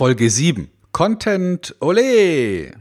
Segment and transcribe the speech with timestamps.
[0.00, 0.70] Folge 7.
[0.92, 2.72] Content Ole!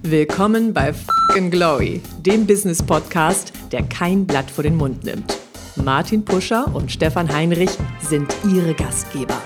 [0.00, 5.36] Willkommen bei Fucking Glory, dem Business Podcast, der kein Blatt vor den Mund nimmt.
[5.76, 9.36] Martin Puscher und Stefan Heinrich sind ihre Gastgeber.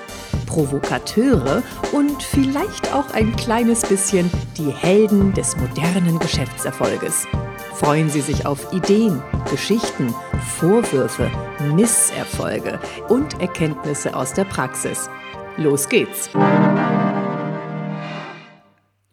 [0.47, 7.27] Provokateure und vielleicht auch ein kleines bisschen die Helden des modernen Geschäftserfolges.
[7.75, 10.15] Freuen Sie sich auf Ideen, Geschichten,
[10.59, 11.31] Vorwürfe,
[11.75, 12.79] Misserfolge
[13.09, 15.09] und Erkenntnisse aus der Praxis.
[15.57, 16.31] Los geht's!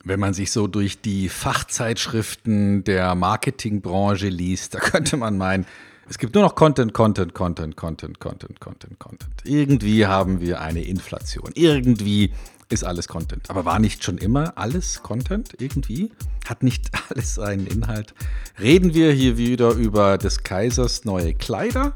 [0.03, 5.66] Wenn man sich so durch die Fachzeitschriften der Marketingbranche liest, da könnte man meinen,
[6.09, 9.31] es gibt nur noch Content, Content, Content, Content, Content, Content, Content.
[9.44, 11.52] Irgendwie haben wir eine Inflation.
[11.53, 12.31] Irgendwie
[12.70, 13.50] ist alles Content.
[13.50, 16.12] Aber war nicht schon immer alles Content irgendwie?
[16.48, 18.14] Hat nicht alles einen Inhalt?
[18.59, 21.94] Reden wir hier wieder über des Kaisers neue Kleider?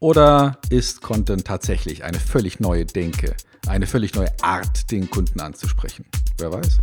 [0.00, 3.36] Oder ist Content tatsächlich eine völlig neue Denke,
[3.68, 6.04] eine völlig neue Art, den Kunden anzusprechen?
[6.38, 6.78] Wer weiß?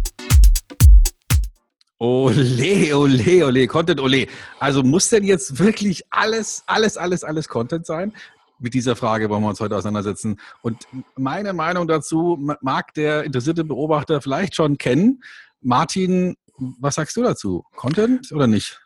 [2.01, 4.27] Ole, ole, ole, Content, ole.
[4.59, 8.13] Also muss denn jetzt wirklich alles, alles, alles, alles Content sein?
[8.59, 10.39] Mit dieser Frage wollen wir uns heute auseinandersetzen.
[10.61, 15.21] Und meine Meinung dazu mag der interessierte Beobachter vielleicht schon kennen.
[15.61, 17.63] Martin, was sagst du dazu?
[17.75, 18.79] Content oder nicht?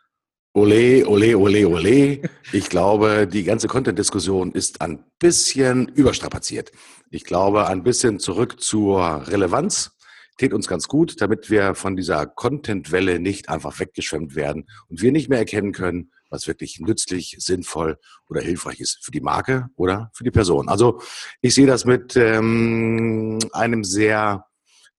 [0.56, 2.22] Ole, ole, ole, ole.
[2.52, 6.70] Ich glaube, die ganze Content-Diskussion ist ein bisschen überstrapaziert.
[7.10, 9.90] Ich glaube, ein bisschen zurück zur Relevanz
[10.36, 15.12] tät uns ganz gut, damit wir von dieser Content-Welle nicht einfach weggeschwemmt werden und wir
[15.12, 20.10] nicht mehr erkennen können, was wirklich nützlich, sinnvoll oder hilfreich ist für die Marke oder
[20.12, 20.68] für die Person.
[20.68, 21.00] Also
[21.40, 24.46] ich sehe das mit ähm, einem sehr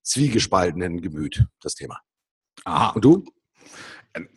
[0.01, 1.99] zwiegespaltenen Gemüt, das Thema.
[2.63, 2.91] Aha.
[2.91, 3.25] Und du?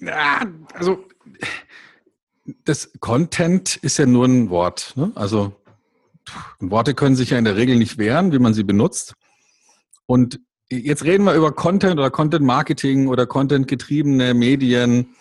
[0.01, 0.43] Ja,
[0.75, 1.05] also
[2.65, 4.95] das Content ist ja nur ein Wort.
[4.97, 5.13] Ne?
[5.15, 5.55] Also
[6.59, 9.15] Worte können sich ja in der Regel nicht wehren, wie man sie benutzt.
[10.07, 15.15] Und jetzt reden wir über Content oder Content Marketing oder Content getriebene Medien.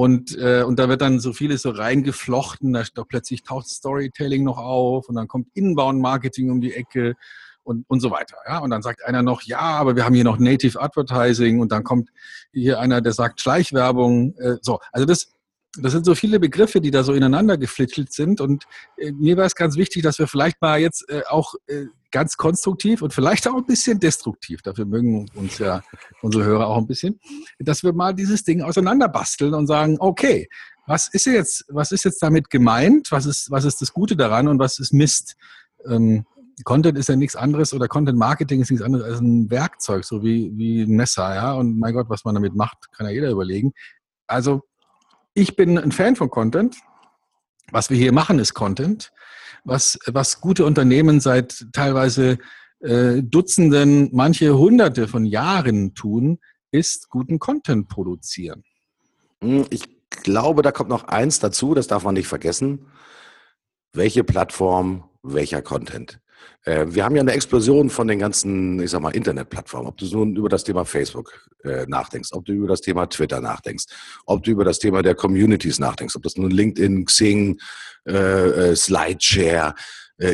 [0.00, 4.44] Und, äh, und da wird dann so vieles so reingeflochten, da doch plötzlich taucht Storytelling
[4.44, 7.16] noch auf und dann kommt Inbound-Marketing um die Ecke
[7.64, 8.38] und, und so weiter.
[8.48, 8.60] Ja?
[8.60, 11.84] Und dann sagt einer noch, ja, aber wir haben hier noch Native Advertising und dann
[11.84, 12.08] kommt
[12.50, 14.34] hier einer, der sagt Schleichwerbung.
[14.38, 15.34] Äh, so, also das,
[15.78, 18.40] das sind so viele Begriffe, die da so ineinander geflittelt sind.
[18.40, 18.64] Und
[18.96, 22.36] äh, mir war es ganz wichtig, dass wir vielleicht mal jetzt äh, auch äh, ganz
[22.36, 25.82] konstruktiv und vielleicht auch ein bisschen destruktiv, dafür mögen uns ja
[26.22, 27.20] unsere Hörer auch ein bisschen,
[27.58, 30.48] dass wir mal dieses Ding auseinanderbasteln und sagen, okay,
[30.86, 33.12] was ist jetzt, was ist jetzt damit gemeint?
[33.12, 35.36] Was ist, was ist das Gute daran und was ist Mist?
[35.86, 36.26] Ähm,
[36.64, 40.22] Content ist ja nichts anderes oder Content Marketing ist nichts anderes als ein Werkzeug, so
[40.22, 41.52] wie, wie ein Messer, ja.
[41.54, 43.72] Und mein Gott, was man damit macht, kann ja jeder überlegen.
[44.26, 44.62] Also
[45.34, 46.76] ich bin ein Fan von Content.
[47.72, 49.12] Was wir hier machen, ist Content.
[49.64, 52.38] Was, was gute Unternehmen seit teilweise
[52.80, 56.38] äh, Dutzenden, manche Hunderte von Jahren tun,
[56.70, 58.64] ist guten Content produzieren.
[59.42, 62.86] Hm, ich glaube, da kommt noch eins dazu, das darf man nicht vergessen.
[63.92, 66.20] Welche Plattform, welcher Content?
[66.64, 69.88] Äh, wir haben ja eine Explosion von den ganzen, ich sag mal, Internetplattformen.
[69.88, 73.40] Ob du nun über das Thema Facebook äh, nachdenkst, ob du über das Thema Twitter
[73.40, 73.84] nachdenkst,
[74.26, 77.58] ob du über das Thema der Communities nachdenkst, ob das nun LinkedIn, Xing,
[78.04, 79.74] äh, Slideshare,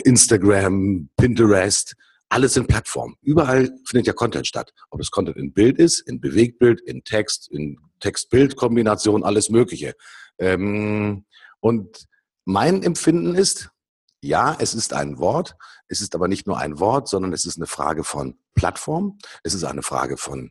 [0.05, 1.95] Instagram, Pinterest,
[2.29, 3.15] alles sind Plattformen.
[3.23, 4.73] Überall findet ja Content statt.
[4.91, 9.95] Ob es Content in Bild ist, in Bewegtbild, in Text, in Text-Bild-Kombination, alles Mögliche.
[10.39, 11.25] Ähm,
[11.61, 12.07] und
[12.45, 13.71] mein Empfinden ist,
[14.27, 15.57] ja, es ist ein Wort,
[15.89, 19.55] es ist aber nicht nur ein Wort, sondern es ist eine Frage von Plattform, es
[19.55, 20.51] ist eine Frage von,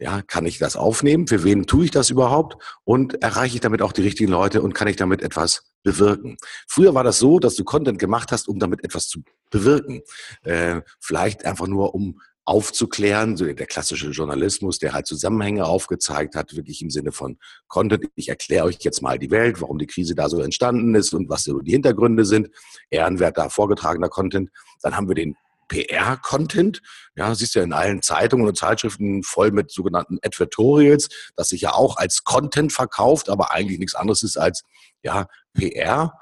[0.00, 1.26] ja, kann ich das aufnehmen?
[1.26, 2.62] Für wen tue ich das überhaupt?
[2.84, 6.36] Und erreiche ich damit auch die richtigen Leute und kann ich damit etwas bewirken?
[6.68, 10.02] Früher war das so, dass du Content gemacht hast, um damit etwas zu bewirken.
[10.42, 16.56] Äh, vielleicht einfach nur, um aufzuklären, so der klassische Journalismus, der halt Zusammenhänge aufgezeigt hat,
[16.56, 18.06] wirklich im Sinne von Content.
[18.14, 21.28] Ich erkläre euch jetzt mal die Welt, warum die Krise da so entstanden ist und
[21.28, 22.48] was so die Hintergründe sind.
[22.88, 24.50] Ehrenwerter vorgetragener Content.
[24.80, 25.36] Dann haben wir den
[25.68, 26.80] PR-Content.
[27.16, 31.60] Ja, siehst du ja in allen Zeitungen und Zeitschriften voll mit sogenannten Advertorials, das sich
[31.60, 34.62] ja auch als Content verkauft, aber eigentlich nichts anderes ist als
[35.02, 36.14] ja, PR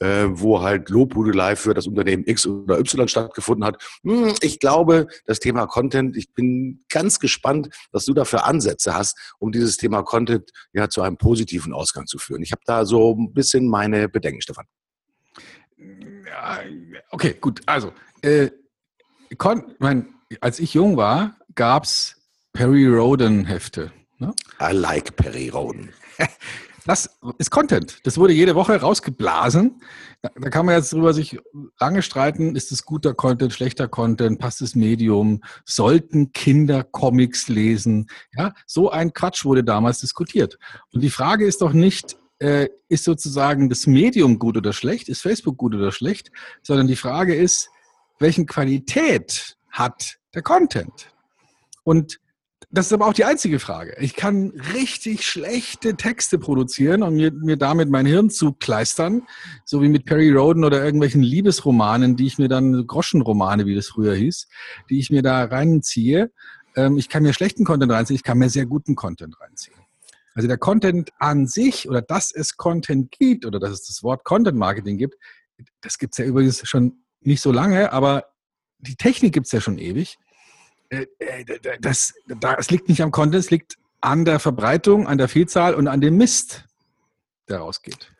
[0.00, 3.82] äh, wo halt Lobhudelei für das Unternehmen X oder Y stattgefunden hat.
[4.02, 8.94] Hm, ich glaube, das Thema Content, ich bin ganz gespannt, was du da für Ansätze
[8.94, 12.42] hast, um dieses Thema Content ja zu einem positiven Ausgang zu führen.
[12.42, 14.66] Ich habe da so ein bisschen meine Bedenken, Stefan.
[17.10, 17.60] okay, gut.
[17.66, 17.92] Also,
[18.22, 18.50] äh,
[19.78, 22.16] mein, als ich jung war, gab es
[22.52, 23.92] Perry Roden Hefte.
[24.18, 24.32] Ne?
[24.60, 25.92] I like Perry Roden.
[26.86, 27.98] das ist Content.
[28.04, 29.80] Das wurde jede Woche rausgeblasen.
[30.20, 31.38] Da, da, kann man jetzt drüber sich
[31.80, 38.08] lange streiten, ist es guter Content, schlechter Content, passt das Medium, sollten Kinder Comics lesen?
[38.36, 40.58] Ja, so ein Quatsch wurde damals diskutiert.
[40.92, 45.22] Und die Frage ist doch nicht, äh, ist sozusagen das Medium gut oder schlecht, ist
[45.22, 46.30] Facebook gut oder schlecht,
[46.62, 47.70] sondern die Frage ist,
[48.18, 51.10] welchen Qualität hat der Content?
[51.82, 52.20] Und
[52.74, 53.96] das ist aber auch die einzige Frage.
[54.00, 59.22] Ich kann richtig schlechte Texte produzieren und mir, mir damit mein Hirn zukleistern,
[59.64, 63.86] so wie mit Perry Roden oder irgendwelchen Liebesromanen, die ich mir dann, Groschenromane, wie das
[63.86, 64.48] früher hieß,
[64.90, 66.32] die ich mir da reinziehe.
[66.74, 69.76] Ähm, ich kann mir schlechten Content reinziehen, ich kann mir sehr guten Content reinziehen.
[70.34, 74.24] Also der Content an sich oder dass es Content gibt oder dass es das Wort
[74.24, 75.14] Content Marketing gibt,
[75.80, 78.24] das gibt es ja übrigens schon nicht so lange, aber
[78.78, 80.18] die Technik gibt es ja schon ewig.
[80.94, 85.28] Äh, äh, das, das liegt nicht am Content, es liegt an der Verbreitung, an der
[85.28, 86.64] Vielzahl und an dem Mist,
[87.48, 88.12] der rausgeht.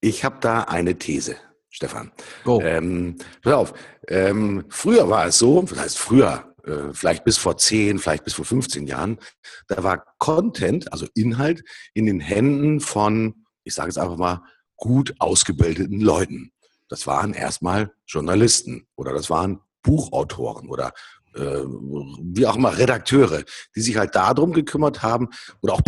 [0.00, 1.36] Ich habe da eine These,
[1.70, 2.12] Stefan.
[2.44, 2.60] Oh.
[2.62, 3.74] Ähm, pass auf,
[4.08, 8.34] ähm, früher war es so, das heißt früher, äh, vielleicht bis vor 10, vielleicht bis
[8.34, 9.18] vor 15 Jahren,
[9.66, 11.62] da war Content, also Inhalt,
[11.94, 14.42] in den Händen von, ich sage es einfach mal,
[14.76, 16.52] gut ausgebildeten Leuten.
[16.88, 20.92] Das waren erstmal Journalisten oder das waren Buchautoren oder
[21.38, 23.42] wie auch immer, Redakteure,
[23.74, 25.28] die sich halt darum gekümmert haben
[25.60, 25.82] oder auch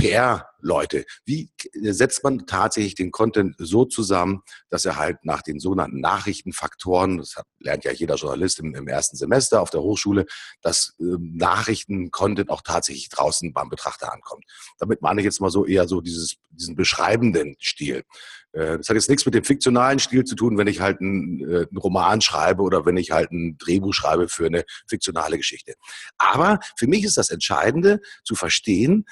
[0.61, 1.05] PR-Leute.
[1.25, 7.19] Wie setzt man tatsächlich den Content so zusammen, dass er halt nach den sogenannten Nachrichtenfaktoren,
[7.19, 10.27] das hat, lernt ja jeder Journalist im, im, ersten Semester auf der Hochschule,
[10.63, 14.45] dass äh, Nachrichten-Content auch tatsächlich draußen beim Betrachter ankommt.
[14.79, 18.05] Damit meine ich jetzt mal so eher so dieses, diesen beschreibenden Stil.
[18.53, 21.41] Äh, das hat jetzt nichts mit dem fiktionalen Stil zu tun, wenn ich halt einen,
[21.41, 25.75] äh, einen, Roman schreibe oder wenn ich halt ein Drehbuch schreibe für eine fiktionale Geschichte.
[26.19, 29.07] Aber für mich ist das Entscheidende zu verstehen,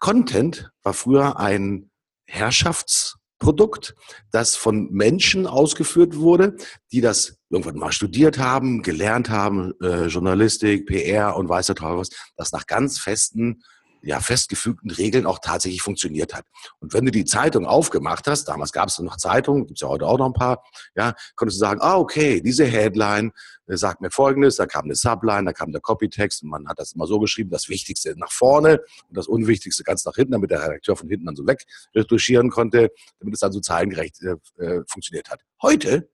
[0.00, 1.90] Content war früher ein
[2.26, 3.94] Herrschaftsprodukt,
[4.30, 6.56] das von Menschen ausgeführt wurde,
[6.92, 11.98] die das irgendwann mal studiert haben, gelernt haben, äh, Journalistik, PR und weiß der Teufel
[11.98, 13.62] was, das nach ganz festen
[14.04, 16.44] ja, festgefügten Regeln auch tatsächlich funktioniert hat.
[16.78, 19.88] Und wenn du die Zeitung aufgemacht hast, damals gab es noch Zeitungen, gibt es ja
[19.88, 20.62] heute auch noch ein paar,
[20.94, 23.32] ja, konntest du sagen, ah, okay, diese Headline
[23.66, 26.78] äh, sagt mir Folgendes, da kam eine Subline, da kam der Copytext und man hat
[26.78, 30.50] das immer so geschrieben, das Wichtigste nach vorne und das Unwichtigste ganz nach hinten, damit
[30.50, 32.90] der Redakteur von hinten dann so wegretuschieren konnte,
[33.20, 35.40] damit es dann so zahlengerecht äh, äh funktioniert hat.
[35.62, 36.08] Heute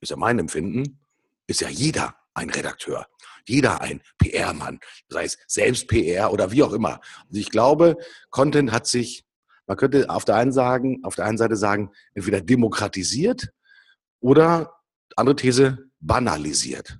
[0.00, 0.98] ist ja mein Empfinden,
[1.46, 3.06] ist ja jeder ein Redakteur.
[3.46, 7.00] Jeder ein PR-Mann, sei es selbst PR oder wie auch immer.
[7.28, 7.96] Also ich glaube,
[8.30, 9.24] Content hat sich,
[9.66, 13.50] man könnte auf der einen, sagen, auf der einen Seite sagen, entweder demokratisiert
[14.20, 14.74] oder,
[15.16, 16.98] andere These, banalisiert.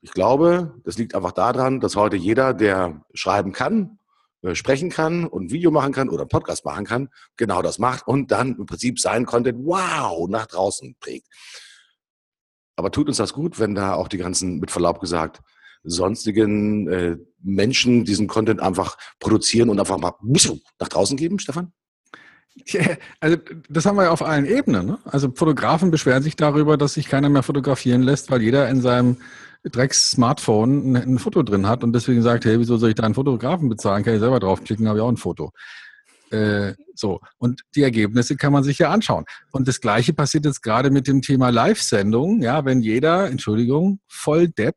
[0.00, 3.98] Ich glaube, das liegt einfach daran, dass heute jeder, der schreiben kann,
[4.42, 7.78] äh, sprechen kann und ein Video machen kann oder einen Podcast machen kann, genau das
[7.78, 11.26] macht und dann im Prinzip sein Content wow nach draußen prägt.
[12.76, 15.40] Aber tut uns das gut, wenn da auch die ganzen, mit Verlaub gesagt,
[15.84, 20.14] sonstigen äh, Menschen diesen Content einfach produzieren und einfach mal
[20.78, 21.72] nach draußen geben, Stefan?
[22.66, 23.36] Ja, also
[23.68, 24.86] das haben wir ja auf allen Ebenen.
[24.86, 24.98] Ne?
[25.04, 29.18] Also Fotografen beschweren sich darüber, dass sich keiner mehr fotografieren lässt, weil jeder in seinem
[29.64, 33.14] Drecks-Smartphone ein, ein, Foto drin hat und deswegen sagt, hey, wieso soll ich da einen
[33.14, 34.04] Fotografen bezahlen?
[34.04, 35.52] Kann ich selber draufklicken, habe ich auch ein Foto.
[36.30, 39.24] Äh, so, und die Ergebnisse kann man sich ja anschauen.
[39.52, 42.42] Und das Gleiche passiert jetzt gerade mit dem Thema Live-Sendung.
[42.42, 44.76] Ja, wenn jeder, Entschuldigung, voll Depp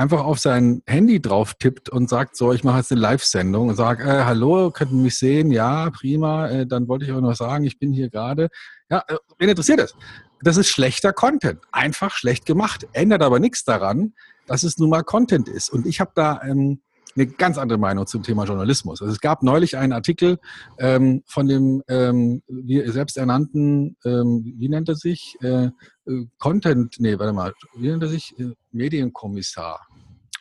[0.00, 3.76] einfach auf sein Handy drauf tippt und sagt, so, ich mache jetzt eine Live-Sendung und
[3.76, 5.50] sage, äh, hallo, könnt ihr mich sehen?
[5.52, 6.48] Ja, prima.
[6.48, 8.48] Äh, dann wollte ich auch noch sagen, ich bin hier gerade.
[8.90, 9.94] Ja, äh, wen interessiert das?
[10.42, 11.60] Das ist schlechter Content.
[11.70, 12.88] Einfach schlecht gemacht.
[12.92, 14.14] Ändert aber nichts daran,
[14.46, 15.68] dass es nun mal Content ist.
[15.68, 16.80] Und ich habe da ähm,
[17.16, 19.00] eine ganz andere Meinung zum Thema Journalismus.
[19.00, 20.38] Also es gab neulich einen Artikel
[20.78, 25.36] ähm, von dem ähm, selbsternannten, ähm, wie nennt er sich?
[25.42, 25.70] Äh,
[26.06, 28.38] äh, Content, nee, warte mal, wie nennt er sich?
[28.38, 29.80] Äh, Medienkommissar.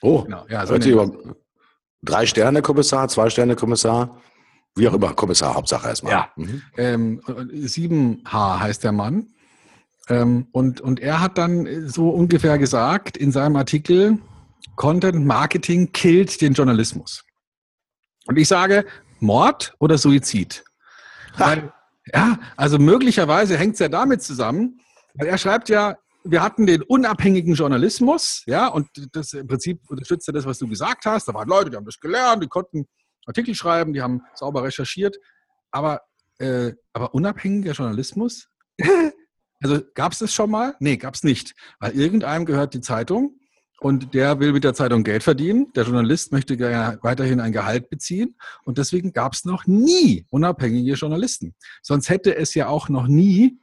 [0.02, 0.46] Oh, genau.
[0.50, 1.12] ja, so über
[2.02, 4.18] drei Sterne Kommissar, zwei Sterne Kommissar,
[4.76, 6.14] wie auch immer, Kommissar, Hauptsache erstmal.
[6.14, 6.30] Ja.
[6.36, 6.62] Mhm.
[6.78, 9.28] Ähm, 7H heißt der Mann.
[10.08, 14.18] Ähm, und, und er hat dann so ungefähr gesagt in seinem Artikel,
[14.80, 17.26] Content Marketing killt den Journalismus.
[18.28, 18.86] Und ich sage,
[19.20, 20.64] Mord oder Suizid?
[21.36, 21.74] Weil,
[22.14, 24.80] ja, also möglicherweise hängt es ja damit zusammen,
[25.16, 30.28] weil er schreibt ja, wir hatten den unabhängigen Journalismus, ja, und das im Prinzip unterstützt
[30.28, 31.28] ja das, was du gesagt hast.
[31.28, 32.88] Da waren Leute, die haben das gelernt, die konnten
[33.26, 35.18] Artikel schreiben, die haben sauber recherchiert.
[35.72, 36.04] Aber,
[36.38, 38.48] äh, aber unabhängiger Journalismus?
[39.62, 40.78] also gab es das schon mal?
[40.80, 41.54] Nee, gab es nicht.
[41.82, 43.40] Weil irgendeinem gehört die Zeitung
[43.80, 45.72] und der will mit der Zeitung Geld verdienen.
[45.74, 48.36] Der Journalist möchte ja weiterhin ein Gehalt beziehen.
[48.66, 51.56] Und deswegen gab es noch nie unabhängige Journalisten.
[51.82, 53.58] Sonst hätte es ja auch noch nie,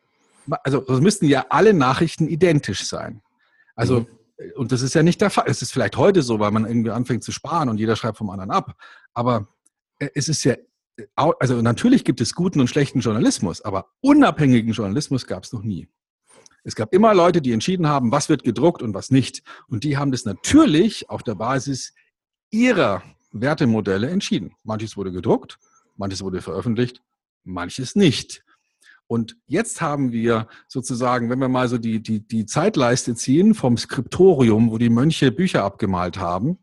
[0.64, 3.20] also sonst müssten ja alle Nachrichten identisch sein.
[3.74, 4.06] Also, mhm.
[4.56, 5.44] und das ist ja nicht der Fall.
[5.48, 8.30] Es ist vielleicht heute so, weil man irgendwie anfängt zu sparen und jeder schreibt vom
[8.30, 8.74] anderen ab.
[9.12, 9.48] Aber
[9.98, 10.56] äh, es ist ja,
[11.14, 15.88] also natürlich gibt es guten und schlechten Journalismus, aber unabhängigen Journalismus gab es noch nie.
[16.66, 19.44] Es gab immer Leute, die entschieden haben, was wird gedruckt und was nicht.
[19.68, 21.94] Und die haben das natürlich auf der Basis
[22.50, 24.56] ihrer Wertemodelle entschieden.
[24.64, 25.60] Manches wurde gedruckt,
[25.96, 27.02] manches wurde veröffentlicht,
[27.44, 28.44] manches nicht.
[29.06, 33.76] Und jetzt haben wir sozusagen, wenn wir mal so die, die, die Zeitleiste ziehen vom
[33.76, 36.58] Skriptorium, wo die Mönche Bücher abgemalt haben,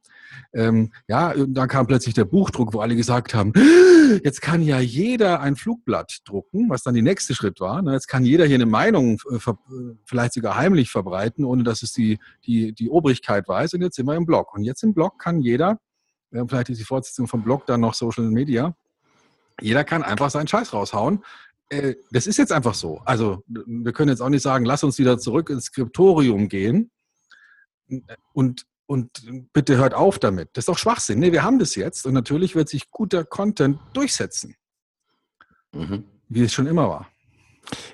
[0.54, 3.54] ähm, ja, dann kam plötzlich der Buchdruck, wo alle gesagt haben,
[4.24, 7.82] jetzt kann ja jeder ein Flugblatt drucken, was dann der nächste Schritt war.
[7.82, 7.94] Ne?
[7.94, 9.40] Jetzt kann jeder hier eine Meinung äh,
[10.06, 13.74] vielleicht sogar heimlich verbreiten, ohne dass es die, die, die Obrigkeit weiß.
[13.74, 14.54] Und jetzt sind wir im Blog.
[14.54, 15.80] Und jetzt im Blog kann jeder,
[16.32, 18.76] vielleicht ist die Fortsetzung vom Blog dann noch Social Media,
[19.62, 21.24] jeder kann einfach seinen Scheiß raushauen.
[21.70, 23.02] Äh, das ist jetzt einfach so.
[23.06, 26.92] Also wir können jetzt auch nicht sagen, lass uns wieder zurück ins Skriptorium gehen.
[28.34, 29.10] Und und
[29.54, 30.50] bitte hört auf damit.
[30.54, 31.20] Das ist doch Schwachsinn.
[31.20, 34.56] Nee, wir haben das jetzt und natürlich wird sich guter Content durchsetzen.
[35.74, 36.06] Mhm.
[36.30, 37.08] Wie es schon immer war.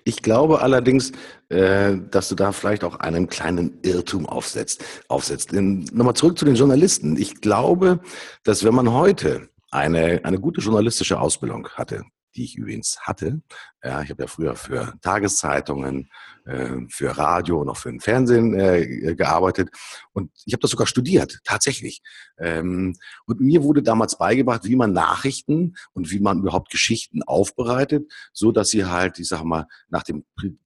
[0.03, 1.11] Ich glaube allerdings,
[1.49, 4.83] äh, dass du da vielleicht auch einen kleinen Irrtum aufsetzt.
[5.07, 5.53] aufsetzt.
[5.53, 7.17] Nochmal zurück zu den Journalisten.
[7.17, 7.99] Ich glaube,
[8.43, 12.03] dass wenn man heute eine, eine gute journalistische Ausbildung hatte,
[12.35, 13.41] die ich übrigens hatte.
[13.83, 16.09] Ja, ich habe ja früher für Tageszeitungen,
[16.45, 19.69] äh, für Radio und auch für den Fernsehen äh, gearbeitet.
[20.11, 22.01] Und ich habe das sogar studiert, tatsächlich.
[22.37, 22.95] Ähm,
[23.25, 28.51] und mir wurde damals beigebracht, wie man Nachrichten und wie man überhaupt Geschichten aufbereitet, so
[28.51, 30.25] dass sie halt, ich sage mal, nach dem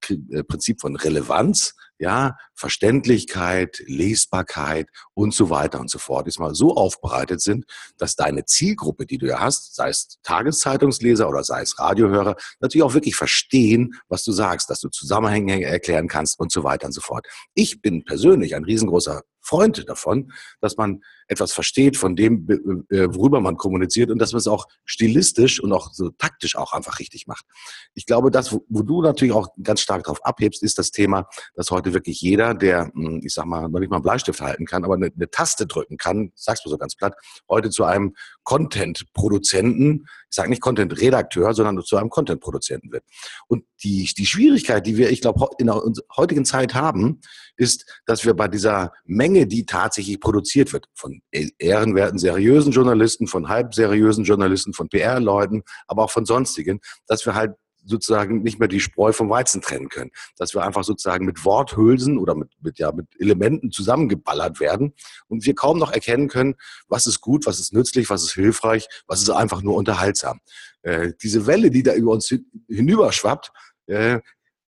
[0.10, 6.76] äh, Prinzip von Relevanz ja, Verständlichkeit, Lesbarkeit und so weiter und so fort, diesmal so
[6.76, 7.66] aufbereitet sind,
[7.98, 12.84] dass deine Zielgruppe, die du ja hast, sei es Tageszeitungsleser oder sei es Radiohörer, natürlich
[12.84, 16.94] auch wirklich verstehen, was du sagst, dass du Zusammenhänge erklären kannst und so weiter und
[16.94, 17.26] so fort.
[17.56, 20.32] Ich bin persönlich ein riesengroßer Freund davon,
[20.62, 22.48] dass man etwas versteht von dem,
[22.90, 26.74] äh, worüber man kommuniziert und dass man es auch stilistisch und auch so taktisch auch
[26.74, 27.46] einfach richtig macht.
[27.94, 31.72] Ich glaube, das, wo, du natürlich auch ganz stark drauf abhebst, ist das Thema, dass
[31.72, 34.84] heute wirklich jeder, der, hm, ich sag mal, noch nicht mal einen Bleistift halten kann,
[34.84, 37.16] aber eine, eine Taste drücken kann, sagst du so ganz platt,
[37.50, 43.04] heute zu einem Content-Produzenten, ich sage nicht Content-Redakteur, sondern zu einem Content-Produzenten wird.
[43.48, 45.82] Und die, die Schwierigkeit, die wir, ich glaube, in der
[46.16, 47.22] heutigen Zeit haben,
[47.56, 53.48] ist, dass wir bei dieser Menge, die tatsächlich produziert wird, von ehrenwerten, seriösen Journalisten, von
[53.48, 57.54] halbseriösen Journalisten, von PR-Leuten, aber auch von sonstigen, dass wir halt
[57.86, 60.12] sozusagen nicht mehr die Spreu vom Weizen trennen können.
[60.38, 64.94] Dass wir einfach sozusagen mit Worthülsen oder mit, mit, ja, mit Elementen zusammengeballert werden
[65.28, 66.56] und wir kaum noch erkennen können,
[66.88, 70.40] was ist gut, was ist nützlich, was ist hilfreich, was ist einfach nur unterhaltsam.
[70.82, 72.34] Äh, diese Welle, die da über uns
[72.68, 73.52] hinüberschwappt,
[73.88, 74.20] äh,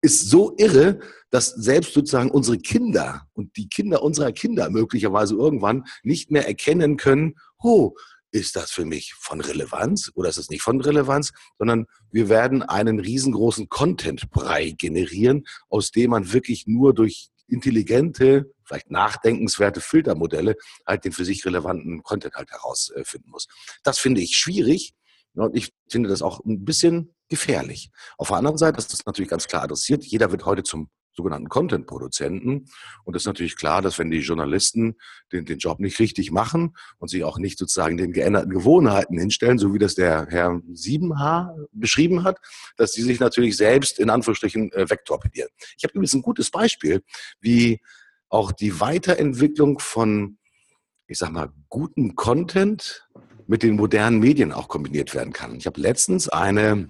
[0.01, 5.85] ist so irre, dass selbst sozusagen unsere Kinder und die Kinder unserer Kinder möglicherweise irgendwann
[6.03, 7.95] nicht mehr erkennen können, oh,
[8.33, 12.63] ist das für mich von Relevanz oder ist es nicht von Relevanz, sondern wir werden
[12.63, 20.55] einen riesengroßen Content-Brei generieren, aus dem man wirklich nur durch intelligente, vielleicht nachdenkenswerte Filtermodelle
[20.87, 23.47] halt den für sich relevanten Content halt herausfinden muss.
[23.83, 24.93] Das finde ich schwierig
[25.35, 27.91] und ich finde das auch ein bisschen gefährlich.
[28.17, 30.03] Auf der anderen Seite ist das natürlich ganz klar adressiert.
[30.03, 32.65] Jeder wird heute zum sogenannten Content-Produzenten.
[33.03, 34.95] Und es ist natürlich klar, dass wenn die Journalisten
[35.31, 39.57] den, den Job nicht richtig machen und sich auch nicht sozusagen den geänderten Gewohnheiten hinstellen,
[39.57, 42.39] so wie das der Herr Siebenhaar beschrieben hat,
[42.77, 45.49] dass die sich natürlich selbst in Anführungsstrichen äh, wegtorpedieren.
[45.77, 47.03] Ich habe übrigens ein gutes Beispiel,
[47.39, 47.79] wie
[48.29, 50.37] auch die Weiterentwicklung von,
[51.07, 53.07] ich sag mal, gutem Content
[53.45, 55.55] mit den modernen Medien auch kombiniert werden kann.
[55.55, 56.89] Ich habe letztens eine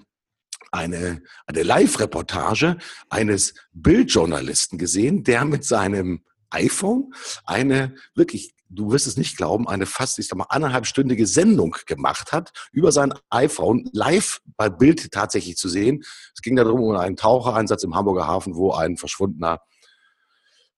[0.74, 2.76] eine, eine Live-Reportage
[3.08, 7.14] eines Bildjournalisten gesehen, der mit seinem iPhone
[7.46, 12.32] eine wirklich, du wirst es nicht glauben, eine fast, ich sag mal, anderthalbstündige Sendung gemacht
[12.32, 16.02] hat, über sein iPhone live bei Bild tatsächlich zu sehen.
[16.34, 19.60] Es ging darum, um einen Tauchereinsatz im Hamburger Hafen, wo ein verschwundener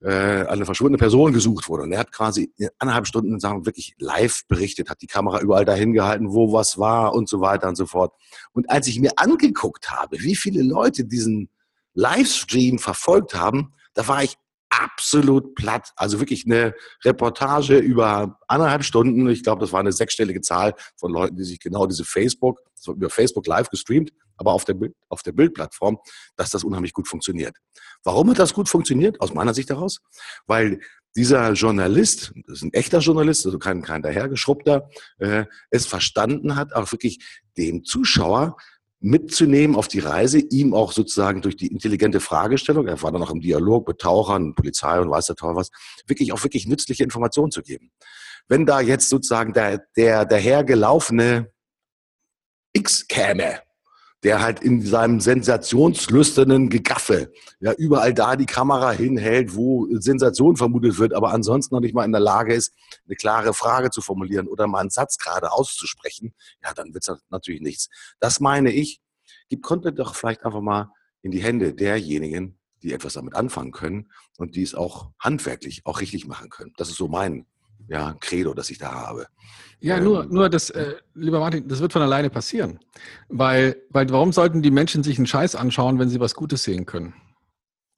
[0.03, 1.85] äh, eine verschwundene Person gesucht wurde.
[1.85, 5.93] Und er hat quasi anderthalb Stunden sagen, wirklich live berichtet, hat die Kamera überall dahin
[5.93, 8.13] gehalten, wo was war und so weiter und so fort.
[8.53, 11.49] Und als ich mir angeguckt habe, wie viele Leute diesen
[11.95, 14.37] Livestream verfolgt haben, da war ich
[14.69, 15.93] absolut platt.
[15.97, 16.75] Also wirklich eine
[17.05, 19.29] Reportage über anderthalb Stunden.
[19.29, 23.09] Ich glaube, das war eine sechsstellige Zahl von Leuten, die sich genau diese Facebook, über
[23.09, 25.99] Facebook live gestreamt, aber auf der, Bild, auf der Bildplattform,
[26.37, 27.57] dass das unheimlich gut funktioniert.
[28.05, 29.21] Warum hat das gut funktioniert?
[29.21, 29.99] Aus meiner Sicht heraus?
[30.47, 30.81] Weil
[31.17, 34.89] dieser Journalist, das ist ein echter Journalist, also kein, kein dahergeschrubbter,
[35.19, 37.19] äh, es verstanden hat, auch wirklich
[37.57, 38.57] dem Zuschauer
[39.01, 43.31] mitzunehmen auf die Reise, ihm auch sozusagen durch die intelligente Fragestellung, er war dann auch
[43.31, 45.71] im Dialog mit Tauchern, Polizei und weiß der Teufel was,
[46.07, 47.91] wirklich auch wirklich nützliche Informationen zu geben.
[48.49, 51.51] Wenn da jetzt sozusagen der, der, der hergelaufene
[52.73, 53.61] X käme,
[54.23, 60.99] der halt in seinem sensationslüsternen Gegaffe ja überall da die Kamera hinhält, wo Sensation vermutet
[60.99, 62.75] wird, aber ansonsten noch nicht mal in der Lage ist,
[63.07, 67.23] eine klare Frage zu formulieren oder mal einen Satz gerade auszusprechen, ja, dann wird es
[67.31, 67.89] natürlich nichts.
[68.19, 69.01] Das meine ich,
[69.49, 70.91] gibt Content doch vielleicht einfach mal
[71.23, 76.01] in die Hände derjenigen, die etwas damit anfangen können und die es auch handwerklich auch
[76.01, 76.73] richtig machen können.
[76.77, 77.47] Das ist so mein
[77.89, 79.27] ja, Credo, das ich da habe.
[79.81, 82.81] Ja, nur, ähm, nur das, äh, lieber Martin, das wird von alleine passieren.
[83.29, 86.87] Weil, weil warum sollten die Menschen sich einen Scheiß anschauen, wenn sie was Gutes sehen
[86.87, 87.15] können?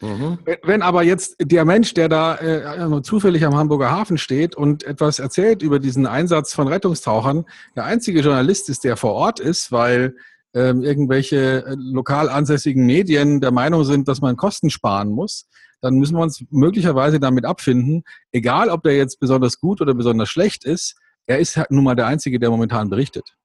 [0.00, 0.38] Mhm.
[0.62, 5.18] Wenn aber jetzt der Mensch, der da äh, zufällig am Hamburger Hafen steht und etwas
[5.18, 7.44] erzählt über diesen Einsatz von Rettungstauchern,
[7.75, 10.14] der einzige Journalist ist, der vor Ort ist, weil
[10.54, 15.49] ähm, irgendwelche äh, lokal ansässigen Medien der Meinung sind, dass man Kosten sparen muss,
[15.80, 20.28] dann müssen wir uns möglicherweise damit abfinden, egal ob der jetzt besonders gut oder besonders
[20.28, 23.37] schlecht ist, er ist halt nun mal der Einzige, der momentan berichtet.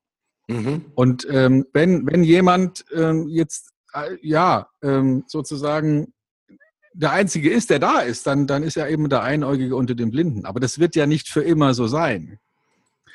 [0.47, 0.85] Mhm.
[0.95, 6.13] Und ähm, wenn, wenn jemand ähm, jetzt, äh, ja, ähm, sozusagen
[6.93, 10.11] der Einzige ist, der da ist, dann, dann ist er eben der Einäugige unter den
[10.11, 10.45] Blinden.
[10.45, 12.39] Aber das wird ja nicht für immer so sein.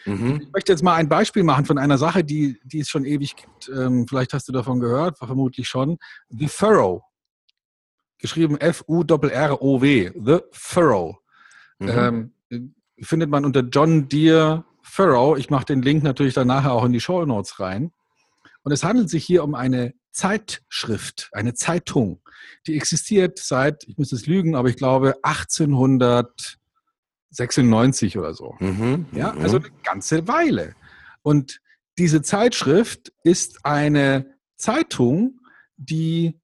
[0.04, 0.40] Mhm.
[0.42, 3.36] Ich möchte jetzt mal ein Beispiel machen von einer Sache, die, die es schon ewig
[3.36, 3.70] gibt.
[3.74, 5.98] Ähm, vielleicht hast du davon gehört, vermutlich schon.
[6.30, 7.02] The Furrow
[8.18, 11.16] geschrieben F-U-R-R-O-W, The Furrow.
[11.78, 11.88] Mhm.
[11.88, 12.32] Ähm,
[13.00, 15.38] findet man unter John Deere Furrow.
[15.38, 17.92] Ich mache den Link natürlich dann nachher auch in die Show Notes rein.
[18.62, 22.20] Und es handelt sich hier um eine Zeitschrift, eine Zeitung,
[22.66, 28.56] die existiert seit, ich muss es lügen, aber ich glaube 1896 oder so.
[28.58, 30.74] Mhm, ja, also eine ganze Weile.
[31.22, 31.60] Und
[31.98, 35.38] diese Zeitschrift ist eine Zeitung,
[35.76, 36.40] die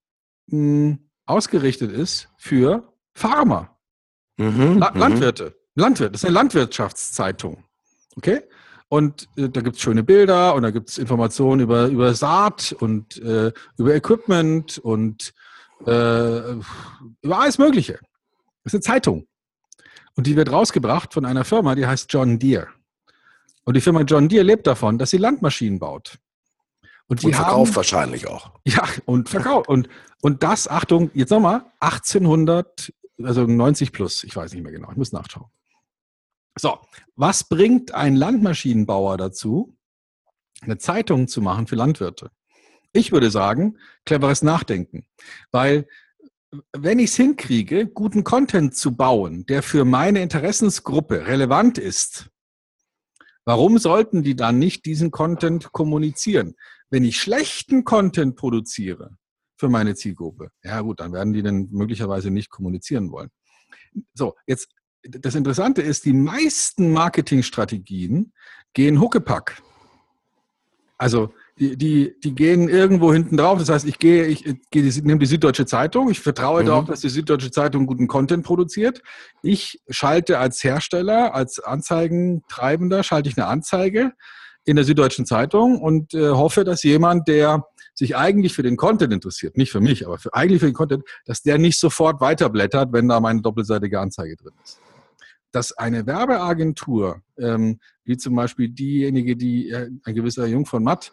[0.47, 3.77] mh, hm, ausgerichtet ist für Farmer,
[4.37, 4.99] mhm, La mhm.
[4.99, 5.55] Landwirte.
[5.77, 7.65] Landwirt, das ist eine Landwirtschaftszeitung.
[8.17, 8.43] Okay?
[8.89, 12.73] Und äh, da gibt es schöne Bilder und da gibt es Informationen über, über Saat
[12.79, 15.35] und äh, über Equipment und
[15.87, 16.53] äh,
[17.23, 17.95] über alles Mögliche.
[18.63, 19.27] Das ist eine Zeitung.
[20.17, 22.69] Und die wird rausgebracht von einer Firma, die heißt John Deere.
[23.65, 26.19] Und die Firma John Deere lebt davon, dass sie Landmaschinen baut.
[27.07, 28.51] Und, und verkauft haben, wahrscheinlich auch.
[28.67, 29.69] Ja, und verkauft.
[29.69, 29.89] und,
[30.23, 34.97] und das, Achtung, jetzt nochmal, 1800, also 90 plus, ich weiß nicht mehr genau, ich
[34.97, 35.47] muss nachschauen.
[36.57, 36.79] So,
[37.17, 39.77] was bringt ein Landmaschinenbauer dazu,
[40.63, 42.31] eine Zeitung zu machen für Landwirte?
[42.93, 45.05] Ich würde sagen, cleveres Nachdenken.
[45.51, 45.87] Weil
[46.73, 52.31] wenn ich es hinkriege, guten Content zu bauen, der für meine Interessensgruppe relevant ist,
[53.45, 56.55] warum sollten die dann nicht diesen Content kommunizieren?
[56.95, 59.17] Wenn ich schlechten Content produziere
[59.57, 63.31] für meine Zielgruppe, ja gut, dann werden die dann möglicherweise nicht kommunizieren wollen.
[64.15, 64.69] So, jetzt
[65.03, 68.33] das Interessante ist, die meisten Marketingstrategien
[68.75, 69.61] gehen Huckepack.
[70.97, 73.59] Also die, die, die gehen irgendwo hinten drauf.
[73.59, 76.11] Das heißt, ich gehe, ich, ich nehme die Süddeutsche Zeitung.
[76.13, 76.67] Ich vertraue mhm.
[76.67, 79.03] darauf, dass die Süddeutsche Zeitung guten Content produziert.
[79.43, 84.13] Ich schalte als Hersteller, als Anzeigentreibender, schalte ich eine Anzeige
[84.65, 89.13] in der Süddeutschen Zeitung und äh, hoffe, dass jemand, der sich eigentlich für den Content
[89.13, 92.93] interessiert, nicht für mich, aber für, eigentlich für den Content, dass der nicht sofort weiterblättert,
[92.93, 94.81] wenn da meine doppelseitige Anzeige drin ist.
[95.53, 101.13] Dass eine Werbeagentur, ähm, wie zum Beispiel diejenige, die äh, ein gewisser Jung von Matt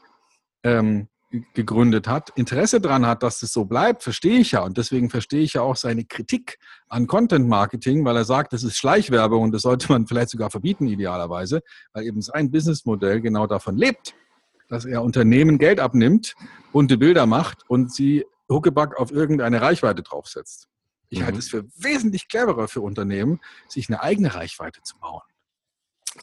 [0.63, 1.07] ähm,
[1.53, 4.63] gegründet hat, Interesse daran hat, dass es so bleibt, verstehe ich ja.
[4.63, 6.57] Und deswegen verstehe ich ja auch seine Kritik
[6.89, 10.49] an Content Marketing, weil er sagt, das ist Schleichwerbung und das sollte man vielleicht sogar
[10.49, 11.61] verbieten, idealerweise,
[11.93, 14.13] weil eben sein Businessmodell genau davon lebt,
[14.67, 16.35] dass er Unternehmen Geld abnimmt,
[16.71, 20.67] bunte Bilder macht und sie Huckeback auf irgendeine Reichweite draufsetzt.
[21.09, 21.25] Ich mhm.
[21.25, 25.21] halte es für wesentlich cleverer für Unternehmen, sich eine eigene Reichweite zu bauen.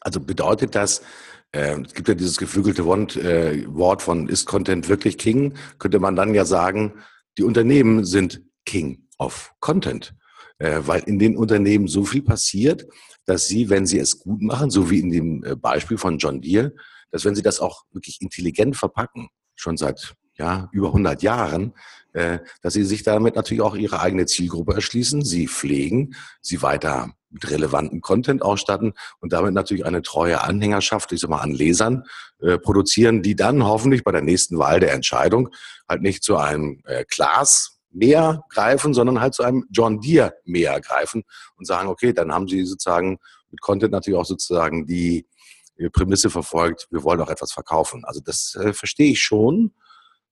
[0.01, 1.03] Also bedeutet das,
[1.53, 5.99] äh, es gibt ja dieses geflügelte Wort, äh, Wort von ist Content wirklich King, könnte
[5.99, 6.95] man dann ja sagen,
[7.37, 10.15] die Unternehmen sind King of Content.
[10.59, 12.87] Äh, weil in den Unternehmen so viel passiert,
[13.25, 16.41] dass sie, wenn sie es gut machen, so wie in dem äh, Beispiel von John
[16.41, 16.75] Deere,
[17.11, 21.75] dass wenn sie das auch wirklich intelligent verpacken, schon seit ja, über 100 Jahren,
[22.63, 27.51] dass sie sich damit natürlich auch ihre eigene Zielgruppe erschließen, sie pflegen, sie weiter mit
[27.51, 32.05] relevanten Content ausstatten und damit natürlich eine treue Anhängerschaft, ich sag mal, an Lesern
[32.41, 35.51] äh, produzieren, die dann hoffentlich bei der nächsten Wahl der Entscheidung
[35.89, 40.81] halt nicht zu einem äh, Klaas Meer greifen, sondern halt zu einem John Deere Meer
[40.81, 41.25] greifen
[41.57, 43.19] und sagen, okay, dann haben sie sozusagen
[43.51, 45.27] mit Content natürlich auch sozusagen die
[45.93, 48.05] Prämisse verfolgt, wir wollen auch etwas verkaufen.
[48.05, 49.73] Also das äh, verstehe ich schon,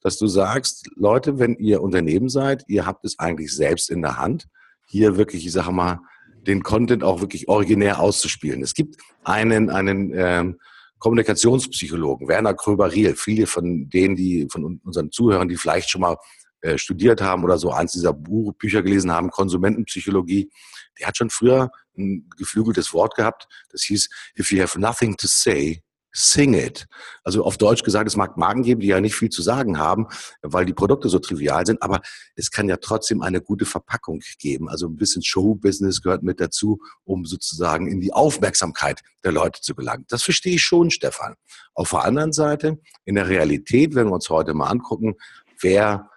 [0.02, 4.18] dass du sagst, Leute, wenn ihr Unternehmen seid, ihr habt es eigentlich selbst in der
[4.18, 4.46] Hand,
[4.86, 6.00] hier wirklich, ich sage mal,
[6.46, 8.62] den Content auch wirklich originär auszuspielen.
[8.62, 10.58] Es gibt einen, einen ähm,
[10.98, 16.16] Kommunikationspsychologen, Werner Kröber-Riel, viele von denen, die von unseren Zuhörern, die vielleicht schon mal
[16.62, 20.50] äh, studiert haben oder so eins dieser Buch, Bücher gelesen haben, Konsumentenpsychologie,
[20.98, 25.26] der hat schon früher ein geflügeltes Wort gehabt, das hieß, if you have nothing to
[25.26, 25.82] say,
[26.16, 26.86] sing it.
[27.24, 30.06] Also auf Deutsch gesagt, es mag Magen geben, die ja nicht viel zu sagen haben,
[30.40, 32.00] weil die Produkte so trivial sind, aber
[32.36, 34.68] es kann ja trotzdem eine gute Verpackung geben.
[34.70, 39.74] Also ein bisschen Showbusiness gehört mit dazu, um sozusagen in die Aufmerksamkeit der Leute zu
[39.74, 40.06] gelangen.
[40.08, 41.34] Das verstehe ich schon, Stefan.
[41.74, 45.16] Auf der anderen Seite, in der Realität, wenn wir uns heute mal angucken,
[45.60, 46.10] wer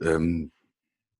[0.00, 0.52] ähm,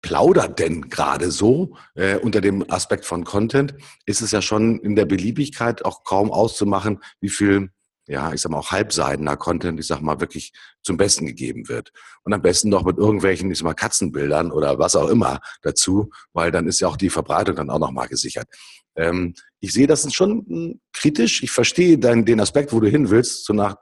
[0.02, 3.74] plaudert denn gerade so äh, unter dem Aspekt von Content,
[4.06, 7.70] ist es ja schon in der Beliebigkeit auch kaum auszumachen, wie viel
[8.10, 11.92] ja, ich sag mal auch halbseidener Content, ich sag mal wirklich zum Besten gegeben wird.
[12.24, 16.10] Und am besten noch mit irgendwelchen, ich sag mal Katzenbildern oder was auch immer dazu,
[16.32, 18.48] weil dann ist ja auch die Verbreitung dann auch nochmal gesichert.
[18.96, 21.44] Ähm, ich sehe das schon hm, kritisch.
[21.44, 23.76] Ich verstehe dann den Aspekt, wo du hin willst, zu, nach,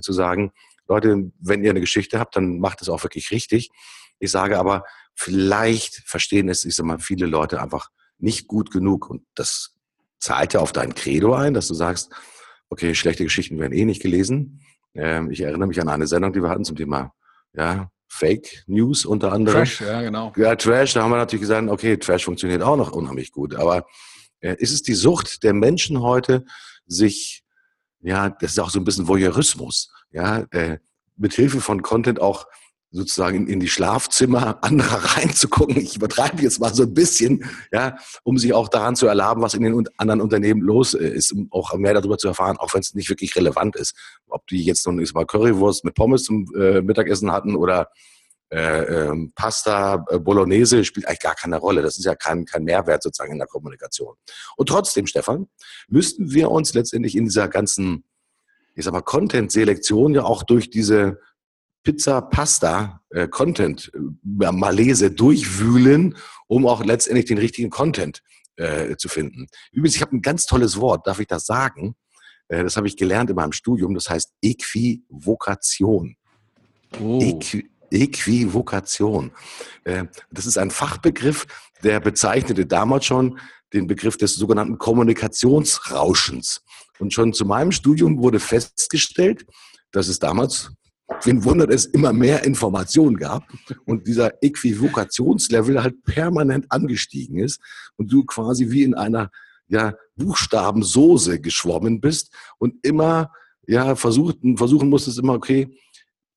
[0.00, 0.50] zu sagen,
[0.88, 3.68] Leute, wenn ihr eine Geschichte habt, dann macht es auch wirklich richtig.
[4.18, 9.10] Ich sage aber, vielleicht verstehen es, ich sag mal, viele Leute einfach nicht gut genug.
[9.10, 9.74] Und das
[10.18, 12.10] zahlt ja auf dein Credo ein, dass du sagst,
[12.70, 14.60] okay, schlechte Geschichten werden eh nicht gelesen.
[14.94, 17.12] Ähm, ich erinnere mich an eine Sendung, die wir hatten zum Thema
[17.54, 19.58] ja, Fake News unter anderem.
[19.58, 20.32] Trash, ja, genau.
[20.36, 23.54] Ja, Trash, da haben wir natürlich gesagt, okay, Trash funktioniert auch noch unheimlich gut.
[23.54, 23.86] Aber
[24.40, 26.44] äh, ist es die Sucht der Menschen heute,
[26.86, 27.44] sich,
[28.00, 30.78] ja, das ist auch so ein bisschen Voyeurismus, ja, äh,
[31.16, 32.46] mit Hilfe von Content auch
[32.90, 35.76] sozusagen in, in die Schlafzimmer anderer reinzugucken.
[35.76, 39.54] Ich übertreibe jetzt mal so ein bisschen, ja, um sich auch daran zu erlaben, was
[39.54, 42.80] in den anderen Unternehmen los äh, ist, um auch mehr darüber zu erfahren, auch wenn
[42.80, 43.94] es nicht wirklich relevant ist.
[44.28, 47.90] Ob die jetzt nun mal Currywurst mit Pommes zum äh, Mittagessen hatten oder
[48.50, 51.82] äh, ähm, Pasta, äh, Bolognese spielt eigentlich gar keine Rolle.
[51.82, 54.14] Das ist ja kein, kein Mehrwert sozusagen in der Kommunikation.
[54.56, 55.48] Und trotzdem, Stefan,
[55.88, 58.04] müssten wir uns letztendlich in dieser ganzen,
[58.74, 61.20] ich sag mal, Content-Selektion ja auch durch diese
[61.88, 68.22] Pizza, Pasta, äh, Content, äh, Malese durchwühlen, um auch letztendlich den richtigen Content
[68.56, 69.46] äh, zu finden.
[69.72, 71.94] Übrigens, ich habe ein ganz tolles Wort, darf ich das sagen?
[72.48, 76.16] Äh, das habe ich gelernt in meinem Studium, das heißt Äquivokation.
[77.00, 77.20] Oh.
[77.22, 79.32] Äqui Äquivokation.
[79.84, 81.46] Äh, das ist ein Fachbegriff,
[81.82, 83.38] der bezeichnete damals schon
[83.72, 86.60] den Begriff des sogenannten Kommunikationsrauschens.
[86.98, 89.46] Und schon zu meinem Studium wurde festgestellt,
[89.90, 90.70] dass es damals
[91.22, 93.44] Wen wundert es, immer mehr Informationen gab
[93.86, 97.60] und dieser Äquivokationslevel halt permanent angestiegen ist
[97.96, 99.30] und du quasi wie in einer
[99.68, 103.32] ja, Buchstabensoße geschwommen bist und immer
[103.66, 105.74] ja, versuchen, versuchen musstest immer, okay,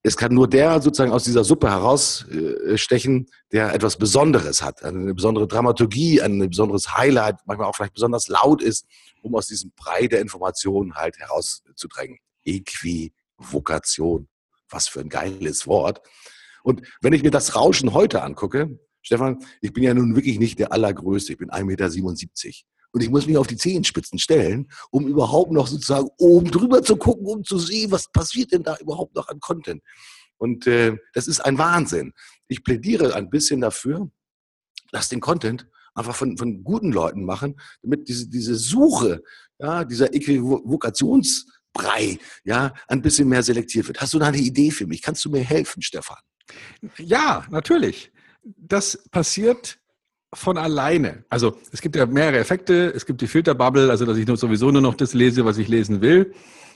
[0.04, 5.48] es kann nur der sozusagen aus dieser Suppe herausstechen, der etwas Besonderes hat, eine besondere
[5.48, 8.88] Dramaturgie, ein besonderes Highlight, manchmal auch vielleicht besonders laut ist,
[9.22, 12.18] um aus diesem Brei der Informationen halt herauszudrängen.
[12.44, 14.28] Äquivokation
[14.72, 16.02] was für ein geiles Wort.
[16.64, 20.60] Und wenn ich mir das Rauschen heute angucke, Stefan, ich bin ja nun wirklich nicht
[20.60, 22.54] der Allergrößte, ich bin 1,77 Meter.
[22.94, 26.98] Und ich muss mich auf die Zehenspitzen stellen, um überhaupt noch sozusagen oben drüber zu
[26.98, 29.82] gucken, um zu sehen, was passiert denn da überhaupt noch an Content.
[30.38, 32.14] Und äh, das ist ein Wahnsinn.
[32.48, 34.12] Ich plädiere ein bisschen dafür,
[34.92, 39.22] dass den Content einfach von, von guten Leuten machen, damit diese, diese Suche,
[39.60, 44.02] ja, dieser Äquivokations- Brei, ja, ein bisschen mehr selektiert wird.
[44.02, 45.02] Hast du da eine Idee für mich?
[45.02, 46.18] Kannst du mir helfen, Stefan?
[46.98, 48.12] Ja, natürlich.
[48.44, 49.80] Das passiert
[50.34, 51.26] von alleine.
[51.30, 52.92] Also es gibt ja mehrere Effekte.
[52.96, 55.68] Es gibt die Filterbubble, also dass ich nur sowieso nur noch das lese, was ich
[55.68, 56.34] lesen will.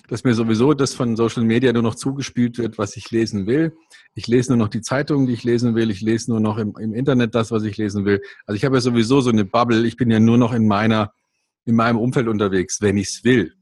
[0.08, 3.75] Dass mir sowieso das von Social Media nur noch zugespielt wird, was ich lesen will.
[4.13, 5.89] Ich lese nur noch die Zeitungen, die ich lesen will.
[5.89, 8.21] Ich lese nur noch im, im Internet das, was ich lesen will.
[8.45, 9.86] Also ich habe ja sowieso so eine Bubble.
[9.88, 11.12] Ich bin ja nur noch in meiner,
[11.65, 13.53] in meinem Umfeld unterwegs, wenn ich es will.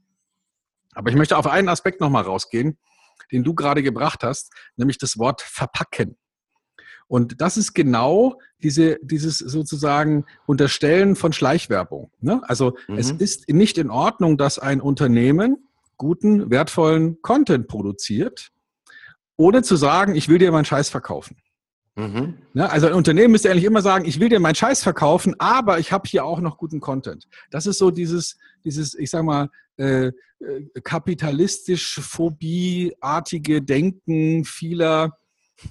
[0.95, 2.77] Aber ich möchte auf einen Aspekt nochmal rausgehen,
[3.31, 6.17] den du gerade gebracht hast, nämlich das Wort verpacken.
[7.07, 12.11] Und das ist genau diese, dieses sozusagen Unterstellen von Schleichwerbung.
[12.21, 12.41] Ne?
[12.43, 12.97] Also mhm.
[12.97, 18.51] es ist nicht in Ordnung, dass ein Unternehmen guten, wertvollen Content produziert,
[19.37, 21.37] ohne zu sagen, ich will dir meinen Scheiß verkaufen.
[21.95, 22.37] Mhm.
[22.53, 22.69] Ne?
[22.69, 25.91] Also ein Unternehmen müsste eigentlich immer sagen, ich will dir meinen Scheiß verkaufen, aber ich
[25.91, 27.27] habe hier auch noch guten Content.
[27.51, 30.11] Das ist so dieses, dieses, ich sag mal, äh, äh
[30.83, 35.17] kapitalistisch phobieartige Denken vieler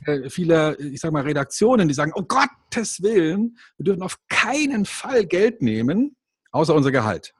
[0.06, 4.84] äh, vieler, ich sag mal, Redaktionen, die sagen, oh Gottes Willen, wir dürfen auf keinen
[4.84, 6.16] Fall Geld nehmen,
[6.50, 7.34] außer unser Gehalt.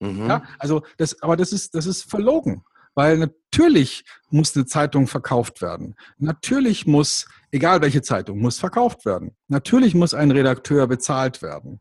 [0.00, 0.28] Mhm.
[0.28, 2.62] Ja, also das, aber das ist, das ist verlogen.
[2.94, 5.94] Weil natürlich muss eine Zeitung verkauft werden.
[6.18, 9.36] Natürlich muss, egal welche Zeitung, muss verkauft werden.
[9.48, 11.80] Natürlich muss ein Redakteur bezahlt werden.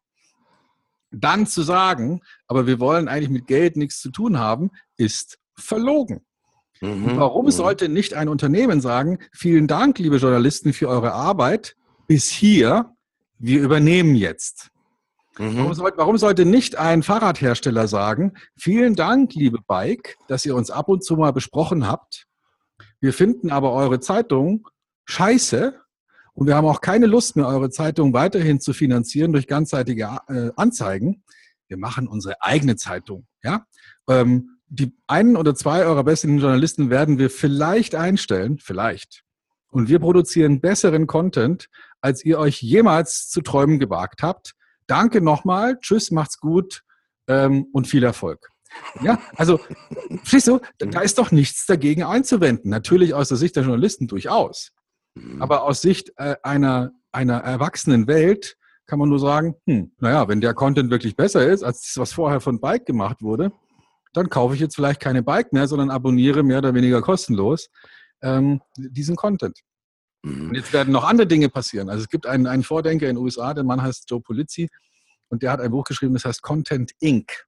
[1.12, 6.26] Dann zu sagen, aber wir wollen eigentlich mit Geld nichts zu tun haben, ist verlogen.
[6.82, 7.18] Mhm.
[7.18, 7.52] Warum mhm.
[7.52, 11.76] sollte nicht ein Unternehmen sagen, vielen Dank, liebe Journalisten, für eure Arbeit
[12.08, 12.94] bis hier,
[13.40, 14.70] wir übernehmen jetzt.
[15.38, 15.58] Mhm.
[15.58, 20.72] Warum, sollte, warum, sollte nicht ein Fahrradhersteller sagen, vielen Dank, liebe Bike, dass ihr uns
[20.72, 22.28] ab und zu mal besprochen habt.
[23.00, 24.68] Wir finden aber eure Zeitung
[25.08, 25.80] scheiße
[26.34, 30.52] und wir haben auch keine Lust mehr, eure Zeitung weiterhin zu finanzieren durch ganzseitige äh,
[30.56, 31.24] Anzeigen.
[31.67, 33.26] Wir machen unsere eigene Zeitung.
[33.43, 33.65] Ja?
[34.08, 39.24] Ähm, die einen oder zwei eurer besten Journalisten werden wir vielleicht einstellen, vielleicht.
[39.70, 41.67] Und wir produzieren besseren Content,
[42.02, 44.54] als ihr euch jemals zu träumen gewagt habt
[44.88, 46.84] danke nochmal, tschüss, macht's gut
[47.28, 48.50] ähm, und viel Erfolg.
[49.02, 49.60] Ja, also,
[50.24, 52.70] verstehst du, da ist doch nichts dagegen einzuwenden.
[52.70, 54.72] Natürlich aus der Sicht der Journalisten durchaus.
[55.18, 55.42] Mhm.
[55.42, 60.42] Aber aus Sicht äh, einer, einer erwachsenen Welt kann man nur sagen, hm, naja, wenn
[60.42, 63.52] der Content wirklich besser ist, als das, was vorher von Bike gemacht wurde,
[64.14, 67.70] dann kaufe ich jetzt vielleicht keine Bike mehr, sondern abonniere mehr oder weniger kostenlos
[68.22, 69.60] ähm, diesen Content.
[70.24, 71.90] Und jetzt werden noch andere Dinge passieren.
[71.90, 74.70] Also es gibt einen, einen Vordenker in den USA, der Mann heißt Joe Polizzi
[75.30, 77.46] und der hat ein Buch geschrieben, das heißt Content Inc.